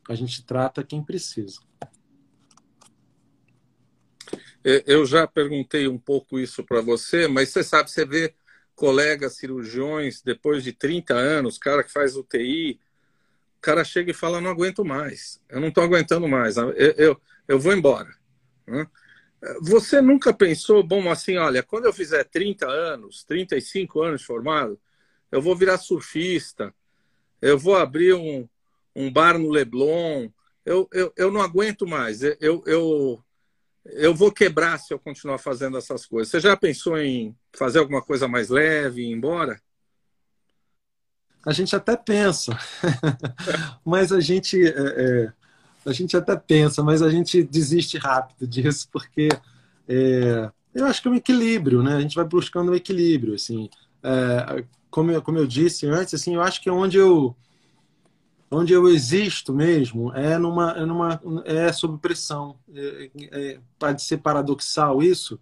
[0.09, 1.61] A gente trata quem precisa.
[4.87, 8.35] Eu já perguntei um pouco isso para você, mas você sabe, você vê
[8.75, 12.81] colegas cirurgiões, depois de 30 anos, cara que faz UTI,
[13.59, 17.21] o cara chega e fala: não aguento mais, eu não estou aguentando mais, eu, eu,
[17.49, 18.15] eu vou embora.
[18.67, 18.87] Né?
[19.61, 24.81] Você nunca pensou, bom, assim, olha, quando eu fizer 30 anos, 35 anos formado,
[25.31, 26.75] eu vou virar surfista,
[27.43, 28.49] eu vou abrir um,
[28.97, 30.29] um bar no Leblon,
[30.65, 33.24] eu, eu, eu não aguento mais, eu, eu,
[33.87, 36.31] eu vou quebrar se eu continuar fazendo essas coisas.
[36.31, 39.61] Você já pensou em fazer alguma coisa mais leve, ir embora?
[41.47, 42.59] A gente até pensa,
[43.85, 45.33] mas a gente é, é
[45.87, 49.29] a gente até pensa, mas a gente desiste rápido disso, porque
[49.87, 51.97] é, eu acho que é um equilíbrio, né?
[51.97, 53.69] A gente vai buscando um equilíbrio, assim.
[54.03, 57.37] É, como, eu, como eu disse antes, assim, eu acho que é onde eu
[58.51, 62.57] onde eu existo mesmo é numa é, numa, é sob pressão.
[62.75, 65.39] É, é, pode ser paradoxal isso,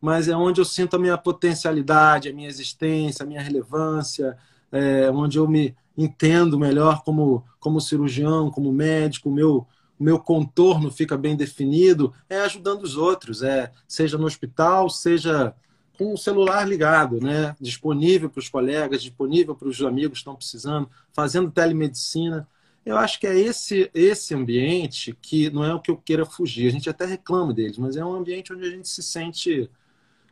[0.00, 4.36] mas é onde eu sinto a minha potencialidade, a minha existência, a minha relevância,
[4.70, 9.66] é onde eu me entendo melhor como como cirurgião, como médico, meu
[9.98, 15.54] meu contorno fica bem definido, é ajudando os outros, é seja no hospital, seja
[16.02, 20.34] com o celular ligado, né, disponível para os colegas, disponível para os amigos que estão
[20.34, 22.48] precisando, fazendo telemedicina.
[22.84, 26.66] Eu acho que é esse esse ambiente que não é o que eu queira fugir.
[26.66, 29.70] A gente até reclama deles, mas é um ambiente onde a gente se sente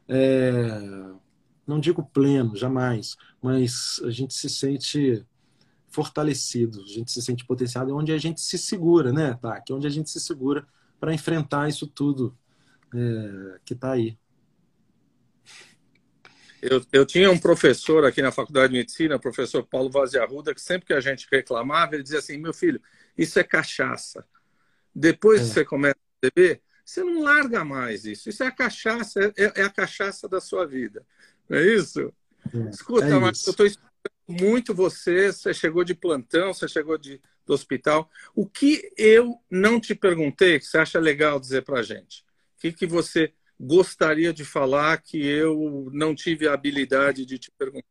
[0.08, 0.80] é,
[1.66, 5.24] não digo pleno, jamais, mas a gente se sente
[5.88, 9.60] fortalecido, a gente se sente potenciado, é onde a gente se segura, né, tá?
[9.60, 10.66] Que é onde a gente se segura
[10.98, 12.36] para enfrentar isso tudo
[12.92, 14.18] é, que está aí.
[16.62, 20.18] Eu, eu tinha um professor aqui na Faculdade de Medicina, o professor Paulo Vaz de
[20.18, 22.80] Arruda, que sempre que a gente reclamava, ele dizia assim: meu filho,
[23.16, 24.26] isso é cachaça.
[24.94, 25.44] Depois é.
[25.44, 28.28] que você começa a beber, você não larga mais isso.
[28.28, 31.06] Isso é a cachaça, é, é a cachaça da sua vida.
[31.48, 32.12] Não é isso?
[32.52, 32.70] É.
[32.70, 33.66] Escuta, é mas eu estou
[34.28, 38.10] muito você, você chegou de plantão, você chegou de, do hospital.
[38.34, 42.24] O que eu não te perguntei, que você acha legal dizer para a gente?
[42.56, 47.50] O que, que você gostaria de falar que eu não tive a habilidade de te
[47.58, 47.86] perguntar?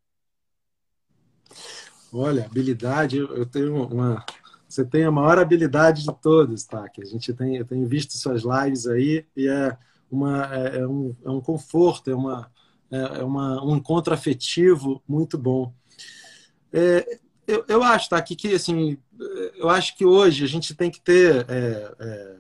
[2.12, 4.26] Olha, habilidade, eu tenho uma.
[4.68, 6.90] Você tem a maior habilidade de todas, tá?
[6.90, 9.78] Que a gente tem, eu tenho visto suas lives aí e é
[10.10, 12.52] uma é, é um, é um conforto, é uma
[12.92, 15.72] é, é uma um encontro afetivo muito bom.
[16.74, 18.22] É, eu, eu acho, tá?
[18.22, 18.98] Que, que assim,
[19.56, 22.36] eu acho que hoje a gente tem que ter é, é,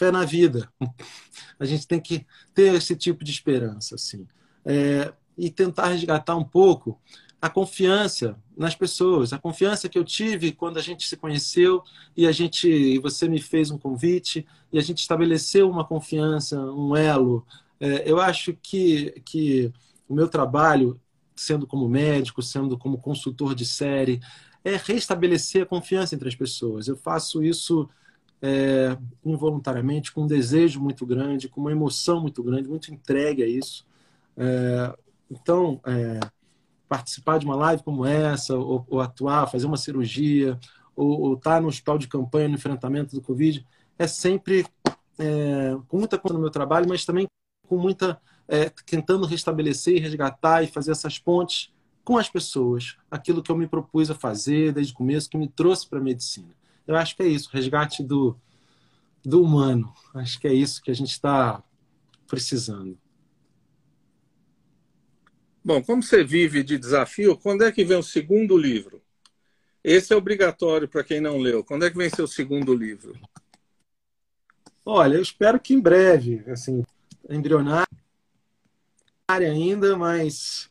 [0.00, 0.66] fé na vida.
[1.60, 4.26] A gente tem que ter esse tipo de esperança, assim,
[4.64, 6.98] é, e tentar resgatar um pouco
[7.42, 11.82] a confiança nas pessoas, a confiança que eu tive quando a gente se conheceu
[12.16, 16.58] e a gente, e você me fez um convite e a gente estabeleceu uma confiança,
[16.58, 17.46] um elo.
[17.78, 19.70] É, eu acho que, que
[20.08, 20.98] o meu trabalho,
[21.36, 24.20] sendo como médico, sendo como consultor de série,
[24.64, 26.88] é restabelecer a confiança entre as pessoas.
[26.88, 27.88] Eu faço isso
[28.42, 33.46] é, involuntariamente, com um desejo muito grande, com uma emoção muito grande, muito entregue a
[33.46, 33.86] isso.
[34.36, 34.94] É,
[35.30, 36.20] então, é,
[36.88, 40.58] participar de uma live como essa, ou, ou atuar, fazer uma cirurgia,
[40.96, 43.66] ou, estar no hospital de campanha no enfrentamento do Covid,
[43.98, 44.66] é sempre
[45.18, 47.26] é, com muita coisa no meu trabalho, mas também
[47.68, 51.72] com muita é, tentando restabelecer resgatar e fazer essas pontes
[52.02, 55.46] com as pessoas, aquilo que eu me propus a fazer desde o começo, que me
[55.46, 56.59] trouxe para a medicina.
[56.86, 58.36] Eu acho que é isso, resgate do,
[59.24, 59.92] do humano.
[60.14, 61.62] Acho que é isso que a gente está
[62.26, 62.98] precisando.
[65.62, 69.02] Bom, como você vive de desafio, quando é que vem o segundo livro?
[69.84, 71.62] Esse é obrigatório para quem não leu.
[71.62, 73.18] Quando é que vem seu segundo livro?
[74.84, 76.82] Olha, eu espero que em breve, assim,
[77.28, 77.86] embrionária
[79.28, 80.68] ainda, mas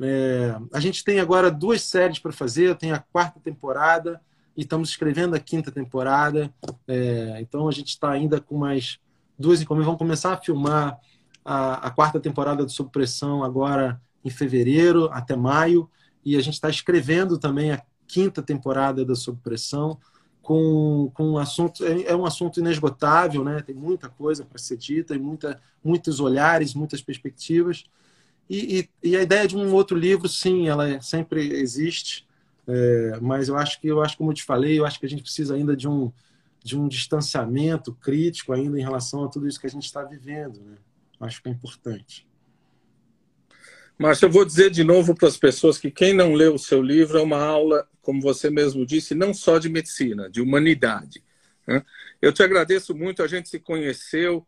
[0.00, 2.76] é, a gente tem agora duas séries para fazer.
[2.76, 4.20] Tenho a quarta temporada
[4.60, 6.52] e estamos escrevendo a quinta temporada.
[6.86, 8.98] É, então a gente está ainda com mais
[9.38, 9.86] duas encomendas.
[9.86, 11.00] Vamos começar a filmar
[11.42, 15.88] a, a quarta temporada do Sob Pressão agora em fevereiro até maio
[16.22, 19.98] e a gente está escrevendo também a quinta temporada da Sob Pressão
[20.42, 23.62] com, com um assunto é, é um assunto inesgotável, né?
[23.62, 27.86] Tem muita coisa para ser dita, tem muita, muitos olhares, muitas perspectivas
[28.46, 32.26] e, e, e, a ideia de um outro livro, sim, ela sempre existe,
[32.72, 35.08] é, mas eu acho que eu acho como eu te falei, eu acho que a
[35.08, 36.12] gente precisa ainda de um
[36.62, 40.60] de um distanciamento crítico ainda em relação a tudo isso que a gente está vivendo,
[40.60, 40.76] né?
[41.18, 42.28] Acho que é importante.
[43.98, 46.82] Márcio, eu vou dizer de novo para as pessoas que quem não leu o seu
[46.82, 51.22] livro é uma aula, como você mesmo disse, não só de medicina, de humanidade.
[51.66, 51.84] Né?
[52.20, 54.46] Eu te agradeço muito, a gente se conheceu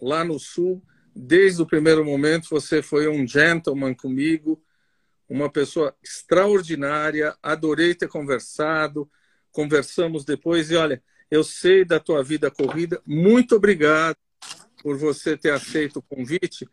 [0.00, 0.82] lá no Sul.
[1.14, 4.60] Desde o primeiro momento, você foi um gentleman comigo,
[5.28, 9.10] uma pessoa extraordinária, adorei ter conversado,
[9.50, 14.16] conversamos depois e olha, eu sei da tua vida corrida, muito obrigado
[14.82, 16.68] por você ter aceito o convite.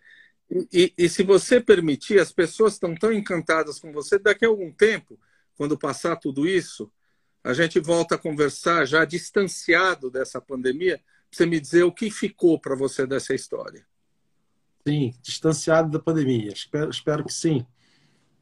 [0.72, 4.70] E, e, se você permitir, as pessoas estão tão encantadas com você, daqui a algum
[4.70, 5.18] tempo,
[5.56, 6.92] quando passar tudo isso,
[7.42, 12.60] a gente volta a conversar já distanciado dessa pandemia, você me dizer o que ficou
[12.60, 13.86] para você dessa história.
[14.86, 16.52] Sim, distanciado da pandemia.
[16.52, 17.66] Espero, espero que sim.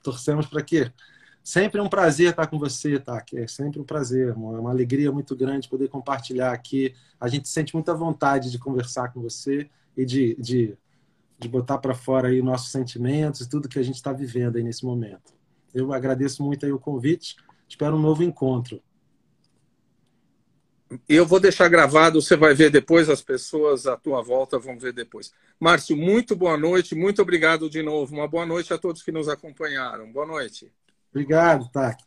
[0.02, 0.92] Torcemos para quê?
[1.44, 3.24] Sempre é um prazer estar com você, tá?
[3.34, 6.94] É sempre um prazer, uma, uma alegria muito grande poder compartilhar aqui.
[7.20, 10.78] A gente sente muita vontade de conversar com você e de, de
[11.40, 14.64] de botar para fora aí nossos sentimentos e tudo que a gente está vivendo aí
[14.64, 15.34] nesse momento.
[15.74, 17.38] Eu agradeço muito aí o convite,
[17.68, 18.82] espero um novo encontro.
[21.08, 24.92] Eu vou deixar gravado, você vai ver depois, as pessoas à tua volta vão ver
[24.92, 25.32] depois.
[25.60, 28.16] Márcio, muito boa noite, muito obrigado de novo.
[28.16, 30.12] Uma boa noite a todos que nos acompanharam.
[30.12, 30.72] Boa noite.
[31.12, 32.04] Obrigado, Taki.